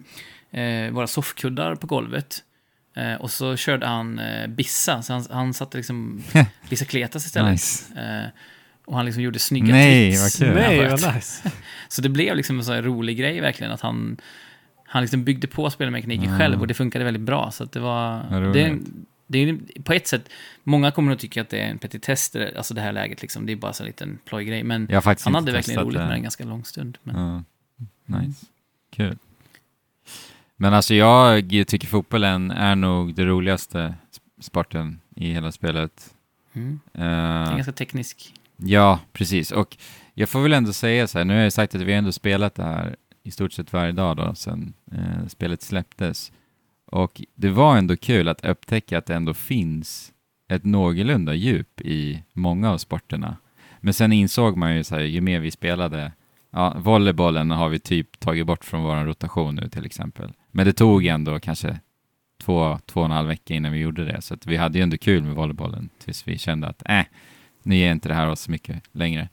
[0.50, 2.42] eh, våra soffkuddar på golvet.
[2.96, 6.22] Eh, och så körde han eh, Bissa, så han, han satte liksom
[6.68, 7.50] Bissa Kletas istället.
[7.50, 7.94] Nice.
[8.84, 10.40] Och han liksom gjorde snygga Nej, tricks.
[10.40, 10.56] vad kul.
[10.56, 11.52] Nej, vad nice.
[11.88, 14.16] Så det blev liksom en sån här rolig grej verkligen, att han,
[14.86, 16.38] han liksom byggde på spelmekaniken Ah.
[16.38, 17.50] själv och det funkade väldigt bra.
[17.50, 18.22] Så att det var...
[18.52, 18.78] Det, är-
[19.26, 20.28] det är på ett sätt,
[20.64, 23.46] många kommer att tycka att det är en petitess, det- alltså det här läget liksom,
[23.46, 24.62] det är bara så en liten plojgrej.
[24.62, 26.06] Men Jag har faktiskt han hade verkligen roligt det.
[26.06, 26.98] med en ganska lång stund.
[27.02, 27.44] Men,
[28.06, 28.18] Ja.
[28.18, 28.46] Nice.
[28.96, 29.18] Kul.
[30.56, 33.78] Men alltså jag tycker fotbollen är nog det roligaste
[34.12, 36.14] sp- sporten i hela spelet.
[36.52, 36.80] mm.
[36.94, 38.34] Eh, Det är ganska teknisk.
[38.56, 39.52] Ja, precis.
[39.52, 39.76] Och
[40.14, 42.12] jag får väl ändå säga så här, nu har jag sagt att vi har ändå
[42.12, 46.32] spelat det här i stort sett varje dag då, sedan eh, spelet släpptes.
[46.86, 50.12] Och det var ändå kul att upptäcka att det ändå finns
[50.48, 53.36] ett någorlunda djup i många av sporterna.
[53.80, 56.12] Men sen insåg man ju så här, ju mer vi spelade,
[56.50, 60.32] ja, volleybollen har vi typ tagit bort från vår rotation nu till exempel.
[60.50, 61.80] Men det tog ändå kanske
[62.42, 64.82] två, två och en halv vecka innan vi gjorde det, så att vi hade ju
[64.82, 67.04] ändå kul med volleybollen tills vi kände att, äh,
[67.64, 69.28] nu ger inte det här oss så mycket längre.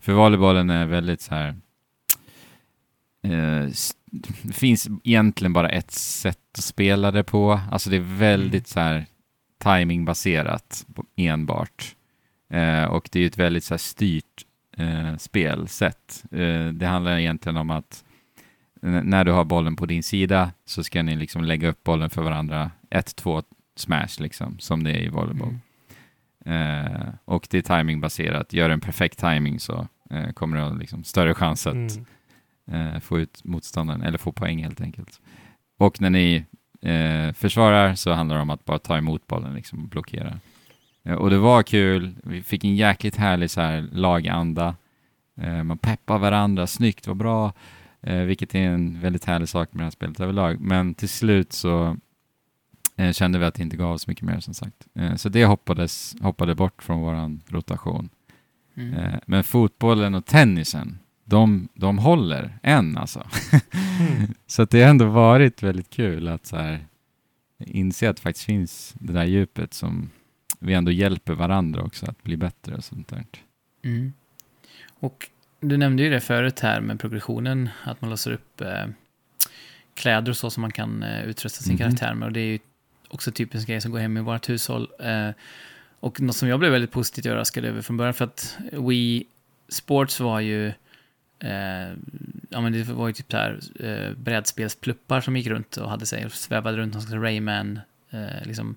[0.00, 1.48] För volleybollen är väldigt så här...
[3.22, 3.68] Eh,
[4.42, 7.60] det finns egentligen bara ett sätt att spela det på.
[7.70, 9.06] Alltså det är väldigt så här
[9.58, 11.94] timingbaserat enbart.
[12.50, 16.24] Eh, och det är ett väldigt så här styrt eh, spelsätt.
[16.30, 18.04] Eh, det handlar egentligen om att
[18.80, 22.22] när du har bollen på din sida så ska ni liksom lägga upp bollen för
[22.22, 22.70] varandra.
[22.90, 23.42] Ett, två,
[23.76, 25.48] smash liksom, som det är i volleyboll.
[25.48, 25.60] Mm.
[26.46, 28.52] Eh, och det är timingbaserat.
[28.52, 31.74] Gör en perfekt timing så eh, kommer du ha liksom större chans att
[32.66, 32.86] Mm.
[32.94, 35.20] eh, få ut motståndaren, eller få poäng helt enkelt.
[35.78, 36.44] Och när ni
[36.80, 40.38] eh, försvarar så handlar det om att bara ta emot bollen liksom, och blockera.
[41.04, 44.74] Eh, och det var kul, vi fick en jäkligt härlig så här, laganda.
[45.64, 47.52] Man peppar varandra, snyggt, vad bra.
[48.00, 50.60] Vilket är en väldigt härlig sak med det här spelet överlag.
[50.60, 51.96] Men till slut så
[53.02, 54.86] eh, kände vi att det inte gav så mycket mer som sagt.
[54.94, 58.08] Eh, så det hoppades, hoppade bort från våran rotation.
[58.74, 58.94] Mm.
[58.94, 63.26] Eh, men fotbollen och tennisen, de, de håller än alltså.
[64.00, 64.34] Mm.
[64.46, 66.86] så att det har ändå varit väldigt kul att så här,
[67.58, 70.10] inse att det faktiskt finns det där djupet som
[70.58, 73.24] vi ändå hjälper varandra också att bli bättre och sånt där.
[73.84, 74.12] Mm.
[75.00, 75.30] Och
[75.60, 78.86] du nämnde ju det förut här med progressionen, att man låser upp eh,
[79.94, 81.78] kläder och så som man kan eh, utrusta sin Mhm.
[81.78, 82.26] karaktär med.
[82.26, 82.58] Och det är ju
[83.12, 84.88] också typiskt grej som går hem i vårt hushåll.
[85.00, 85.30] Eh,
[86.00, 89.26] och något som jag blev väldigt positivt överraskad över från början, för att Wii
[89.68, 90.66] Sports var ju
[91.38, 91.92] eh,
[92.50, 96.30] ja men det var ju typ där eh, brädspelspluppar som gick runt och hade sig,
[96.30, 98.76] svävade runt någon slags Rayman, eh, liksom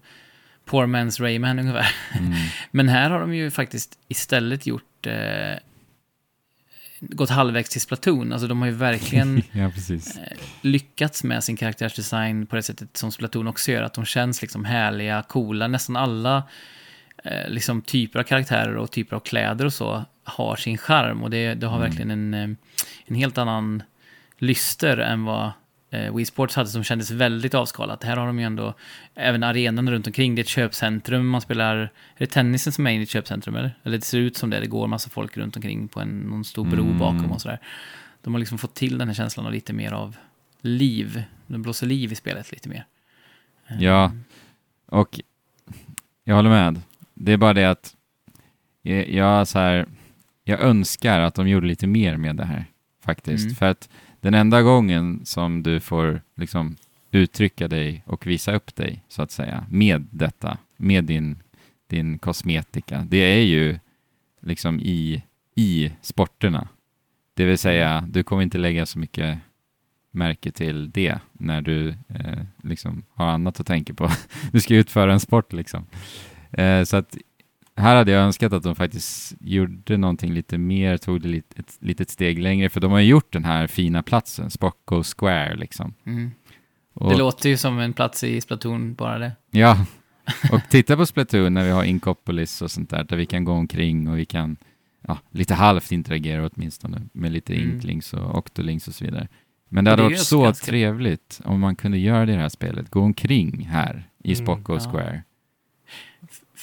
[0.66, 1.88] Poor Man's Rayman ungefär.
[2.20, 2.34] Mm.
[2.72, 5.58] Men här har de ju faktiskt istället gjort eh,
[7.10, 8.32] gått halvvägs till Splatoon.
[8.32, 13.12] Alltså de har ju verkligen ja, eh, lyckats med sin karaktärsdesign på det sättet som
[13.12, 13.84] Splatoon också gör.
[13.84, 15.68] Att de känns liksom härliga, coola.
[15.68, 16.43] Nästan alla
[17.24, 21.24] eh, liksom typer av karaktärer och typer av kläder och så har sin charm.
[21.24, 21.89] Och det, det har Mm.
[21.89, 22.58] verkligen en, eh,
[23.06, 23.84] en helt annan
[24.38, 25.51] lyster än vad
[25.96, 28.04] eh, Wii Sports hade som kändes väldigt avskalat.
[28.04, 28.74] Här har de ju ändå
[29.16, 30.36] även arenan runt omkring.
[30.36, 31.28] Det är ett köpcentrum.
[31.28, 31.76] Man spelar...
[31.78, 33.72] Är det tennisen som är inne i ett köpcentrum eller?
[33.84, 34.60] Eller det ser ut som det.
[34.60, 36.98] Det går massa folk runt omkring på en, någon stor bro Mm.
[37.00, 37.60] bakom och sådär.
[38.22, 40.16] De har liksom fått till den här känslan av lite mer av
[40.62, 41.24] liv.
[41.48, 42.86] De blåser liv i spelet lite mer.
[43.68, 44.12] Eh, Ja.
[44.86, 45.20] Och
[46.24, 46.82] jag håller med.
[47.14, 47.96] Det är bara det att
[48.82, 49.86] jag, jag, så här,
[50.43, 52.66] jag önskar att de gjorde lite mer med det här
[53.06, 53.43] faktiskt.
[53.46, 53.56] Mm.
[53.56, 53.89] För att
[54.26, 56.76] den enda gången som du får liksom
[57.12, 61.44] uttrycka dig och visa upp dig så att säga med detta, med din,
[61.88, 63.80] din kosmetika, det är ju
[64.42, 65.24] liksom i,
[65.56, 66.68] i sporterna.
[67.34, 69.38] Det vill säga, du kommer inte lägga så mycket
[70.12, 74.10] märke till det när du eh, liksom har annat att tänka på.
[74.52, 75.86] du ska utföra en sport liksom.
[76.52, 77.18] Eh, så att
[77.76, 81.78] här hade jag önskat att de faktiskt gjorde någonting lite mer, tog det lite, ett
[81.82, 85.94] litet steg längre, för de har ju gjort den här fina platsen, Spocko Square liksom.
[86.06, 86.32] Mm.
[86.94, 89.32] Och, Det låter ju som en plats i Splatoon, bara det.
[89.52, 89.86] Ja,
[90.52, 93.52] och titta på Splatoon när vi har Inkopolis och sånt där, där vi kan gå
[93.52, 94.58] omkring och vi kan
[95.08, 97.72] ja, lite halvt interagera åtminstone med lite Mm.
[97.76, 99.28] Inklings och Octolings och så vidare.
[99.70, 102.42] Men det hade det varit så ganska- trevligt om man kunde göra det i det
[102.42, 104.80] här spelet, gå omkring här i Mm, Spocko ja.
[104.80, 105.24] Square.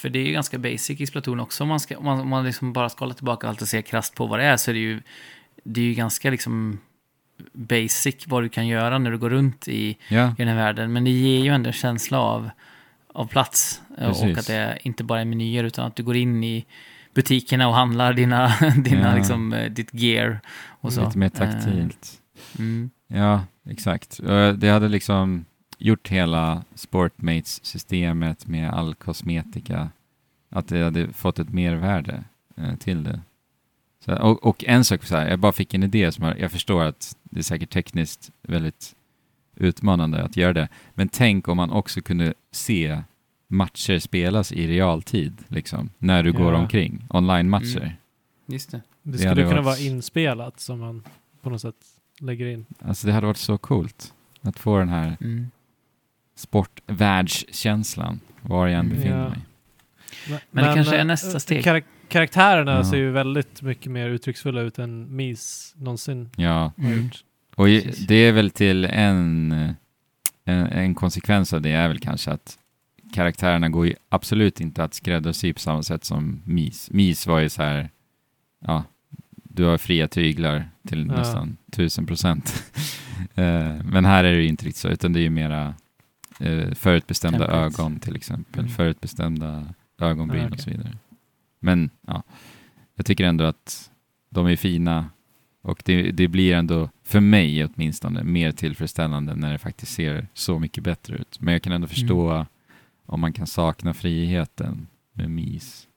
[0.03, 1.63] För det är ju ganska basic i Splatoon också.
[1.65, 3.83] Om man, ska, om man, om man liksom bara ska hålla tillbaka allt och se
[3.83, 5.01] krasst på vad det är så är det ju,
[5.65, 6.79] det är ju ganska liksom
[7.53, 10.93] basic vad du kan göra när du går runt i, Ja, i den här världen.
[10.93, 12.51] Men det ger ju ändå en känsla av,
[13.15, 13.83] av plats.
[13.99, 14.39] eh, Och Precis.
[14.39, 16.67] att det inte bara är menyer utan att du går in i
[17.15, 18.53] butikerna och handlar dina,
[18.85, 19.15] dina Ja.
[19.17, 20.41] liksom, eh, ditt gear.
[20.69, 21.05] Och så.
[21.05, 22.21] lite mer Eh, taktilt.
[22.59, 22.91] Mm.
[23.09, 23.41] Ja,
[23.71, 24.19] exakt.
[24.19, 25.45] Och Det hade liksom
[25.87, 29.91] gjort hela Sportmates-systemet med all kosmetika,
[30.51, 32.25] att det hade fått ett mervärde
[32.57, 33.21] eh, till det.
[34.05, 36.53] Så, och, och en sak, så här, jag bara fick en idé som jag, jag
[36.53, 38.95] förstår att det är säkert tekniskt väldigt
[39.57, 43.03] utmanande att göra det, men tänk om man också kunde se
[43.49, 46.59] matcher spelas i realtid, liksom, när du går Ja.
[46.59, 47.81] omkring, online-matcher.
[47.83, 47.93] Mm.
[48.47, 48.81] Just det.
[49.03, 51.03] Det Det skulle kunna varit- vara inspelat som man
[51.43, 51.75] på något sätt
[52.21, 52.67] lägger in.
[52.79, 55.51] Alltså det hade varit så coolt att få den här Mm.
[56.43, 59.29] Sportvärldskänslan var jag än befinner Ja.
[59.29, 59.39] mig.
[60.51, 61.65] Men det kanske är eh, nästa steg.
[61.65, 62.85] Karak karaktärerna Ja.
[62.85, 67.03] ser ju väldigt mycket mer uttrycksfulla ut än Mies någonsin Ja, har Mm.
[67.05, 67.25] gjort.
[67.55, 67.67] och
[68.09, 69.53] det är väl till en,
[70.45, 72.59] en, en konsekvens av det är väl kanske att
[73.15, 76.91] karaktärerna går ju absolut inte att skräddarsy på samma sätt som Mis.
[76.91, 77.91] Mis var ju så här,
[78.67, 78.85] ja,
[79.35, 81.15] du har fria tyglar till Ja.
[81.17, 82.65] nästan tusen procent.
[83.35, 85.75] Eh, Men här är det ju inte riktigt så, utan det är ju mera
[86.43, 87.65] eh, förutbestämda Template.
[87.65, 88.73] ögon till exempel, Mm.
[88.73, 90.65] förutbestämda ögonbryn Ja, och okej.
[90.65, 90.97] så vidare.
[91.61, 92.23] Men ja,
[92.95, 93.91] jag tycker ändå att
[94.31, 95.11] de är fina
[95.63, 100.59] och det, det blir ändå, för mig åtminstone, mer tillfredsställande när det faktiskt ser så
[100.59, 101.41] mycket bättre ut.
[101.41, 102.47] Men jag kan ändå förstå
[103.07, 105.89] om man kan sakna friheten med MIS.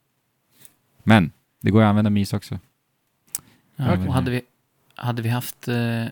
[1.04, 1.32] Men
[1.62, 2.60] det går att använda MIS också.
[3.76, 4.42] Ja, och hade, vi,
[4.96, 6.06] hade vi haft eh,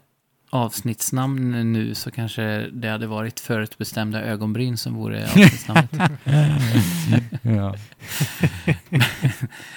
[0.53, 5.91] avsnittsnamn nu så kanske det hade varit förutbestämda ögonbryn som vore avsnittsnamnet.
[7.41, 7.75] ja.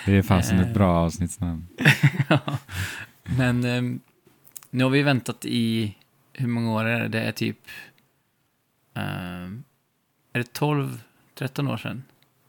[0.06, 0.72] Det är fasen ett Eh.
[0.72, 1.66] bra avsnittsnamn.
[2.28, 2.38] Ja.
[3.36, 4.00] Men ehm,
[4.70, 5.94] nu har vi väntat i,
[6.32, 7.08] hur många år är det?
[7.08, 7.58] Det är typ,
[8.94, 9.64] ehm,
[10.32, 11.02] är det 12,
[11.34, 12.02] 13 år sedan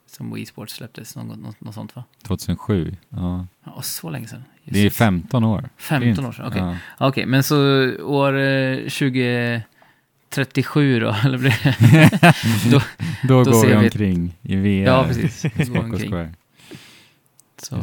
[0.08, 1.16] som Wii Sports släpptes?
[1.16, 2.04] Något, något, något sånt va?
[2.24, 2.96] 2007.
[3.10, 3.48] Ja.
[3.64, 4.44] Ja, så länge sedan.
[4.74, 4.97] Det är Jesus.
[4.97, 5.70] 15 år.
[5.78, 6.61] 15 år sedan, okej.
[6.61, 6.78] Ja.
[7.07, 7.57] Okej, men så
[8.03, 11.15] år eh, 2037 då?
[11.26, 12.34] Eller blir det?
[12.78, 12.82] Då,
[13.43, 14.86] Då går vi omkring i VR.
[14.86, 15.43] Ja, precis.
[15.70, 16.34] Går omkring.
[17.61, 17.82] Så, eh,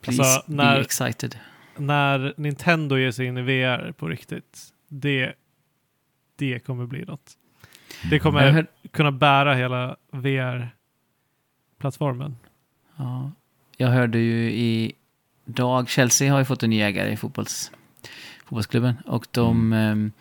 [0.00, 1.36] please Alltså, när- be excited.
[1.76, 5.32] När Nintendo ger sig in i VR på riktigt, det,
[6.36, 7.30] det kommer bli något.
[8.10, 12.36] Det kommer hör, kunna bära hela VR-plattformen.
[12.96, 13.30] ja,
[13.76, 14.92] jag hörde ju i
[15.46, 17.70] dag, Chelsea har ju fått en ny ägare i fotbolls,
[18.44, 20.12] fotbollsklubben och de Mm.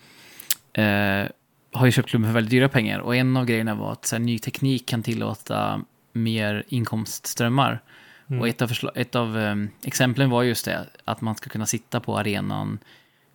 [0.74, 1.28] eh, eh,
[1.74, 4.20] har ju köpt klubben för väldigt dyra pengar och en av grejerna var att här,
[4.20, 5.82] ny teknik kan tillåta
[6.14, 7.82] mer inkomstströmmar.
[8.28, 8.42] Mm.
[8.42, 12.00] Och ett av, ett av ehm, exemplen var just det, att man ska kunna sitta
[12.00, 12.80] på arenan,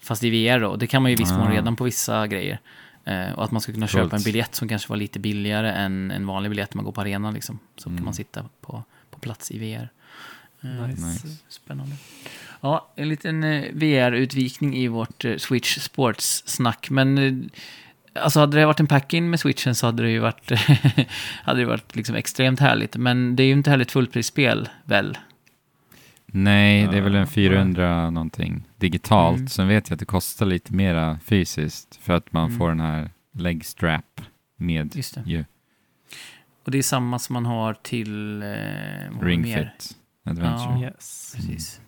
[0.02, 0.76] fast i VR då.
[0.76, 1.50] Det kan man ju i viss mån Ah.
[1.52, 2.60] redan på vissa grejer.
[3.04, 4.04] Eh, och att man ska kunna Coolt.
[4.04, 6.92] köpa en biljett som kanske var lite billigare än en vanlig biljett när man går
[6.92, 7.58] på arenan liksom.
[7.76, 7.98] Så Mm.
[7.98, 9.88] kan man sitta på, på plats i VR.
[10.60, 11.06] Nice.
[11.06, 11.28] Nice.
[11.48, 11.96] Spännande.
[12.60, 16.90] Ja, en liten eh, VR-utvikning i vårt eh, Switch Sports-snack.
[16.90, 17.34] Men eh,
[18.22, 20.50] alltså hade det varit en pack-in med Switchen så hade det ju varit,
[21.44, 22.96] hade det varit liksom extremt härligt.
[22.96, 25.18] Men det är ju inte heller ett fullprisspel, väl?
[26.32, 29.36] Nej, det är väl en 400 någonting digitalt.
[29.36, 29.48] Mm.
[29.48, 32.58] Sen vet jag att det kostar lite mera fysiskt för att man Mm.
[32.58, 34.20] får den här leg strap
[34.56, 35.22] med Just det.
[35.26, 35.44] ju
[36.64, 38.42] Och det är samma som man har till...
[38.42, 39.44] Eh, Ring?
[39.44, 40.78] Fit Adventure.
[40.80, 40.82] Ja.
[40.82, 41.32] Yes.
[41.36, 41.80] Precis.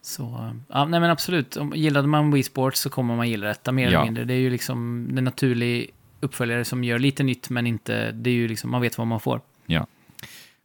[0.00, 1.56] Så, ja, nej men absolut.
[1.56, 3.88] Om, gillade man Wii Sports så kommer man gilla detta mer Ja.
[3.88, 4.24] eller mindre.
[4.24, 8.34] Det är ju liksom en naturlig uppföljare som gör lite nytt men inte, det är
[8.34, 9.40] ju liksom, man vet vad man får.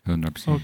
[0.05, 0.63] 100 procent.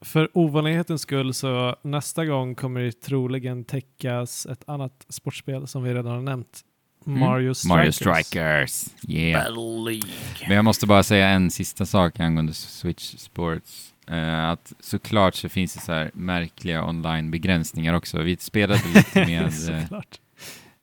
[0.00, 5.82] Och för ovanlighetens skull så nästa gång kommer det troligen täckas ett annat sportspel som
[5.82, 6.60] vi redan har nämnt.
[7.06, 7.20] Mm.
[7.20, 7.68] Mario Strikers.
[8.04, 8.84] Mario Strikers.
[9.08, 9.44] Yeah.
[9.44, 10.10] Battle League.
[10.48, 13.89] Men jag måste bara säga en sista sak angående Switch Sports.
[14.10, 18.22] Eh, att såklart så finns det så här märkliga online-begränsningar också.
[18.22, 19.44] Vi spelade lite med,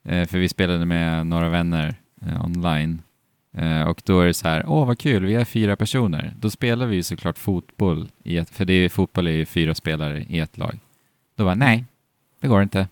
[0.04, 1.96] eh, för vi spelade med några vänner
[2.44, 3.02] online.
[3.88, 6.34] Och då är det så här, åh vad kul, vi är fyra personer.
[6.40, 9.76] Då spelar vi ju såklart fotboll, i ett, för det är, fotboll är ju fyra
[9.76, 10.80] spelare i ett lag.
[11.36, 11.86] Då var nej,
[12.42, 12.88] det går inte.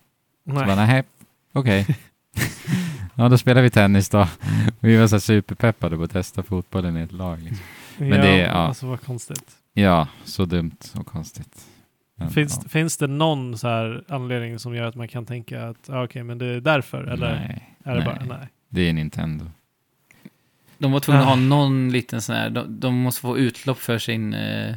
[0.45, 0.87] Så bara, Nej.
[0.87, 1.03] nej,
[1.53, 1.87] okej.
[3.15, 4.27] ja, då spelar vi tennis då.
[4.79, 7.39] Vi var så superpeppade på att testa fotbollen i ett lag.
[7.41, 7.65] Liksom.
[7.97, 8.51] Men det är- ja.
[8.51, 9.51] Alltså vad konstigt.
[9.77, 11.65] Ja, så dumt och konstigt.
[12.17, 12.69] Men, Finns, ja.
[12.69, 16.23] finns det någon så här anledning som gör att man kan tänka att ah, okej,
[16.23, 17.03] men det är därför?
[17.03, 18.05] Eller Nej, är det nej.
[18.27, 18.47] bara nej?
[18.69, 19.45] det är Nintendo.
[20.77, 21.35] De var tvungna att ha Ah.
[21.35, 24.75] någon liten sån här, de, de måste få utlopp för sin, eh,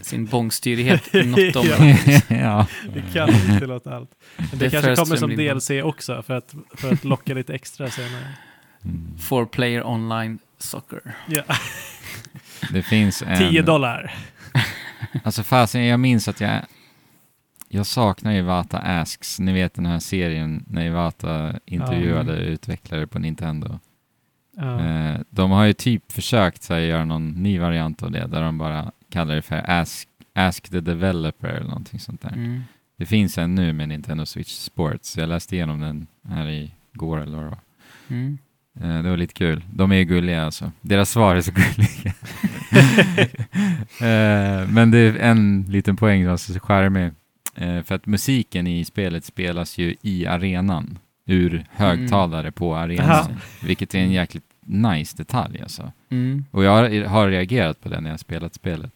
[0.00, 1.60] sin bångstyrighet i något Ja.
[1.60, 2.22] område.
[2.28, 2.66] ja.
[2.94, 4.10] Det kan inte tillåta allt.
[4.36, 5.30] Men det Det kanske kommer som.
[5.30, 8.28] DLC också för att, för att locka lite extra senare.
[8.84, 9.18] Mm.
[9.18, 11.00] Four player online soccer.
[11.28, 11.42] Ja.
[12.72, 13.38] Det finns en...
[13.38, 14.14] 10 dollar.
[15.22, 16.60] Alltså fasen, jag minns att jag...
[17.68, 19.40] Jag saknar Iwata Asks.
[19.40, 23.78] Ni vet den här serien när Iwata intervjuade utvecklare på Nintendo.
[24.58, 28.42] Eh, de har ju typ försökt så här, göra någon ny variant av det där
[28.42, 32.32] de bara kallar det för Ask, Ask the Developer eller någonting sånt där.
[32.32, 32.62] Mm.
[32.96, 35.16] Det finns en nu med Nintendo Switch Sports.
[35.16, 37.58] Jag läste igenom den här i går eller vad det var.
[38.08, 38.38] Mm.
[38.80, 39.64] Eh, Det var lite kul.
[39.72, 40.72] De är ju gulliga alltså.
[40.80, 42.14] Deras svar är så gulliga.
[44.00, 47.10] Eh, Men det är en liten poäng som var så charmig.
[47.54, 50.98] Eh, För att musiken i spelet spelas ju i arenan.
[51.28, 53.10] Ur högtalare på arenan.
[53.10, 53.28] Aha.
[53.62, 55.92] Vilket är en jäkligt nice detalj alltså.
[56.10, 56.44] Mm.
[56.50, 56.70] Och jag
[57.08, 58.92] har, reagerat på det när jag spelat spelet.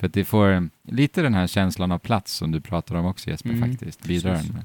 [0.00, 3.30] För att det får lite den här känslan av plats som du pratar om också
[3.30, 4.06] Jesper Mm, faktiskt.
[4.06, 4.64] Bidrar den med.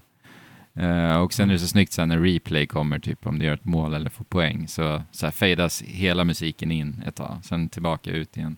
[0.78, 3.53] Eh, och sen är det så snyggt sen när replay kommer, typ om du gör
[3.53, 7.69] ett mål eller får poäng, så, så här fadas hela musiken in ett tag, sen
[7.69, 8.57] tillbaka ut igen.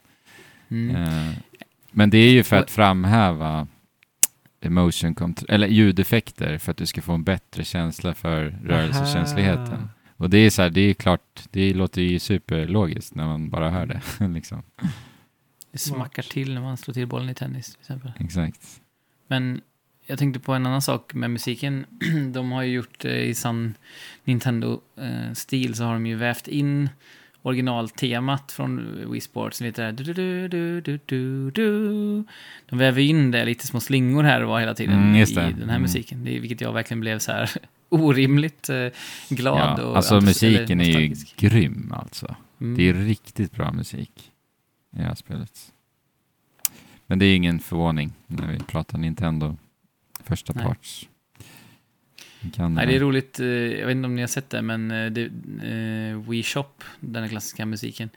[0.70, 0.96] Mm.
[0.96, 1.34] Eh,
[1.92, 3.68] men det är ju för att framhäva
[4.62, 9.74] emotion eller ljudeffekter för att du ska få en bättre känsla för rörelsekänsligheten.
[9.74, 9.90] Aha.
[10.18, 13.70] Och det är så här, det är klart, det låter ju superlogiskt när man bara
[13.70, 14.28] hör det.
[14.28, 14.64] liksom.
[15.72, 18.12] Det smackar till när man slår till bollen i tennis till exempel.
[18.20, 18.82] Exakt.
[19.28, 19.62] Men
[20.10, 21.86] jag tänkte på en annan sak med musiken.
[22.34, 23.74] De har ju gjort eh, i sann
[24.24, 26.90] Nintendo-stil så har de ju vävt in
[27.42, 29.58] originaltemat från Wii Sports.
[29.58, 32.24] Som heter du, du, du, du, du, du.
[32.70, 35.44] De väver in det lite små slingor här och var hela tiden Mm, i den
[35.54, 35.82] här Mm.
[35.82, 36.28] musiken.
[36.28, 37.50] Är- vilket jag verkligen blev så här
[37.90, 38.88] orimligt eh,
[39.30, 42.36] glad Ja, och alltså musiken är ju grym alltså.
[42.62, 42.78] Mm.
[42.78, 44.32] Det är riktigt bra musik
[44.94, 45.72] i det här spelet.
[47.08, 49.58] Men det är ingen förvåning när vi pratar Nintendo
[50.30, 50.66] första Nej.
[50.66, 51.08] parts.
[52.54, 55.30] Kan, Nej, det är roligt, jag vet inte om ni har sett det, men det,
[56.28, 58.10] We Shop, den här klassiska musiken,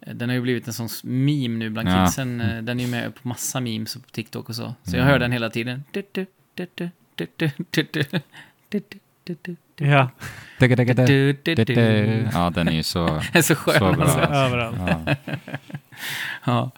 [0.00, 2.06] den har ju blivit en sån meme nu bland ja.
[2.06, 2.38] kidsen.
[2.38, 4.74] Den är ju med på massa memes på TikTok och så.
[4.82, 5.84] Så jag hör den hela tiden.
[9.76, 10.10] Ja.
[12.32, 13.78] Ja, den är ju så, så skön.
[13.78, 14.04] Så bra.
[14.04, 14.18] Alltså.
[14.18, 14.78] Överallt.
[14.86, 15.16] Ja.
[16.44, 16.70] ja.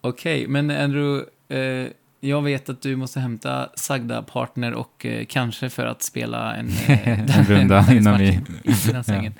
[0.00, 1.88] Okej, okay, men Andrew, eh,
[2.28, 6.68] jag vet att du måste hämta sagda partner och eh, kanske för att spela en,
[6.88, 7.08] eh,
[7.38, 8.40] En runda innan vi-
[8.88, 9.34] innan sängen.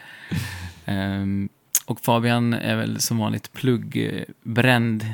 [0.84, 1.48] Ehm,
[1.86, 5.06] och Fabian är väl som vanligt pluggbränd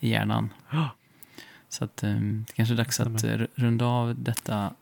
[0.00, 0.52] i hjärnan.
[0.70, 0.88] Ja.
[1.68, 4.72] Så att ehm, det kanske är dags att eh, runda av detta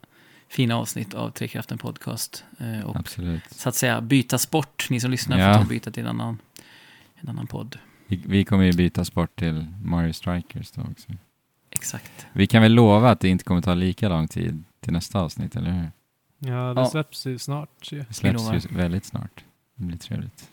[0.49, 2.44] fina avsnitt av Trekraften Podcast.
[2.59, 3.42] eh, och Absolut.
[3.51, 4.86] så att säga byta sport.
[4.90, 5.55] Ni som lyssnar Ja.
[5.55, 6.38] får ta byta till en annan,
[7.20, 7.78] en annan podd.
[8.07, 11.12] Vi, vi kommer ju byta sport till Mario Strikers då också.
[11.79, 12.26] Exakt.
[12.33, 15.57] Vi kan väl lova att det inte kommer ta lika lång tid till nästa avsnitt,
[15.57, 15.91] eller hur?
[16.39, 16.87] Ja, det Ja.
[16.91, 17.93] släpps ju snart.
[17.93, 18.05] ju.
[18.09, 19.45] Det släpps ju väldigt snart.
[19.74, 20.49] Det blir trevligt.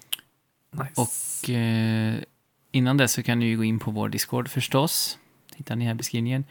[0.71, 1.01] Nice.
[1.01, 2.15] Och eh,
[2.71, 5.17] innan dess så kan ni ju gå in på vår Discord förstås.
[5.55, 6.43] hittar ni här i beskrivningen.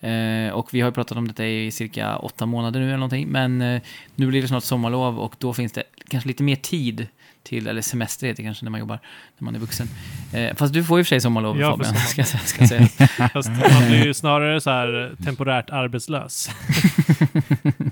[0.00, 3.28] Eh, och vi har ju pratat om detta i cirka åtta månader nu eller någonting,
[3.28, 3.82] men eh,
[4.14, 7.06] nu blir det snart sommarlov och då finns det kanske lite mer tid
[7.42, 8.98] till, eller semester heter det kanske när man jobbar,
[9.38, 9.88] när man är vuxen.
[10.32, 12.68] Eh, fast du får ju för sig sommarlov Jag får Fabian, ska, jag- ska jag
[12.68, 13.28] säga.
[13.32, 16.50] Fast man blir ju snarare så här temporärt arbetslös.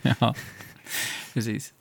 [0.21, 0.35] ja,
[1.35, 1.73] precis.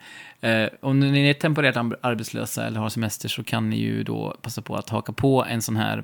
[0.42, 4.36] Eh, om ni är temporärt ar- arbetslösa eller har semester så kan ni ju då
[4.42, 6.04] passa på att haka på en sån här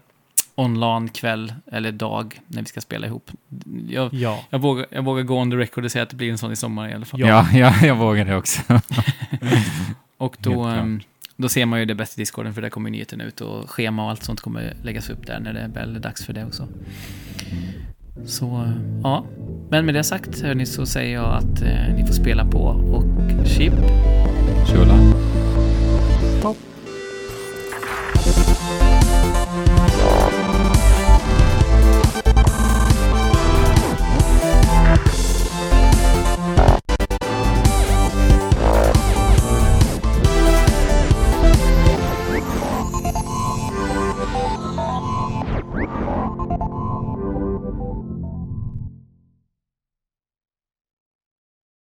[0.57, 3.31] online-kväll eller dag när vi ska spela ihop.
[3.89, 4.39] Jag, Ja.
[4.49, 6.51] jag, vågar, jag vågar gå on the record och säga att det blir en sån
[6.51, 7.19] i sommar i alla fall.
[7.19, 8.61] Ja, ja, jag vågar det också.
[10.17, 10.77] Och då, Helt klart.
[10.83, 11.01] ehm,
[11.37, 14.03] då ser man ju det bäst i Discorden för där kommer nyheten ut och schema
[14.03, 16.67] och allt sånt kommer läggas upp där när det väl är dags för det också.
[18.25, 18.71] Så
[19.03, 19.25] ja,
[19.69, 23.03] men med det sagt hörni, så säger jag att eh, ni får spela på och
[23.47, 23.73] chip
[24.67, 24.97] Tjola.
[26.41, 26.57] Topp.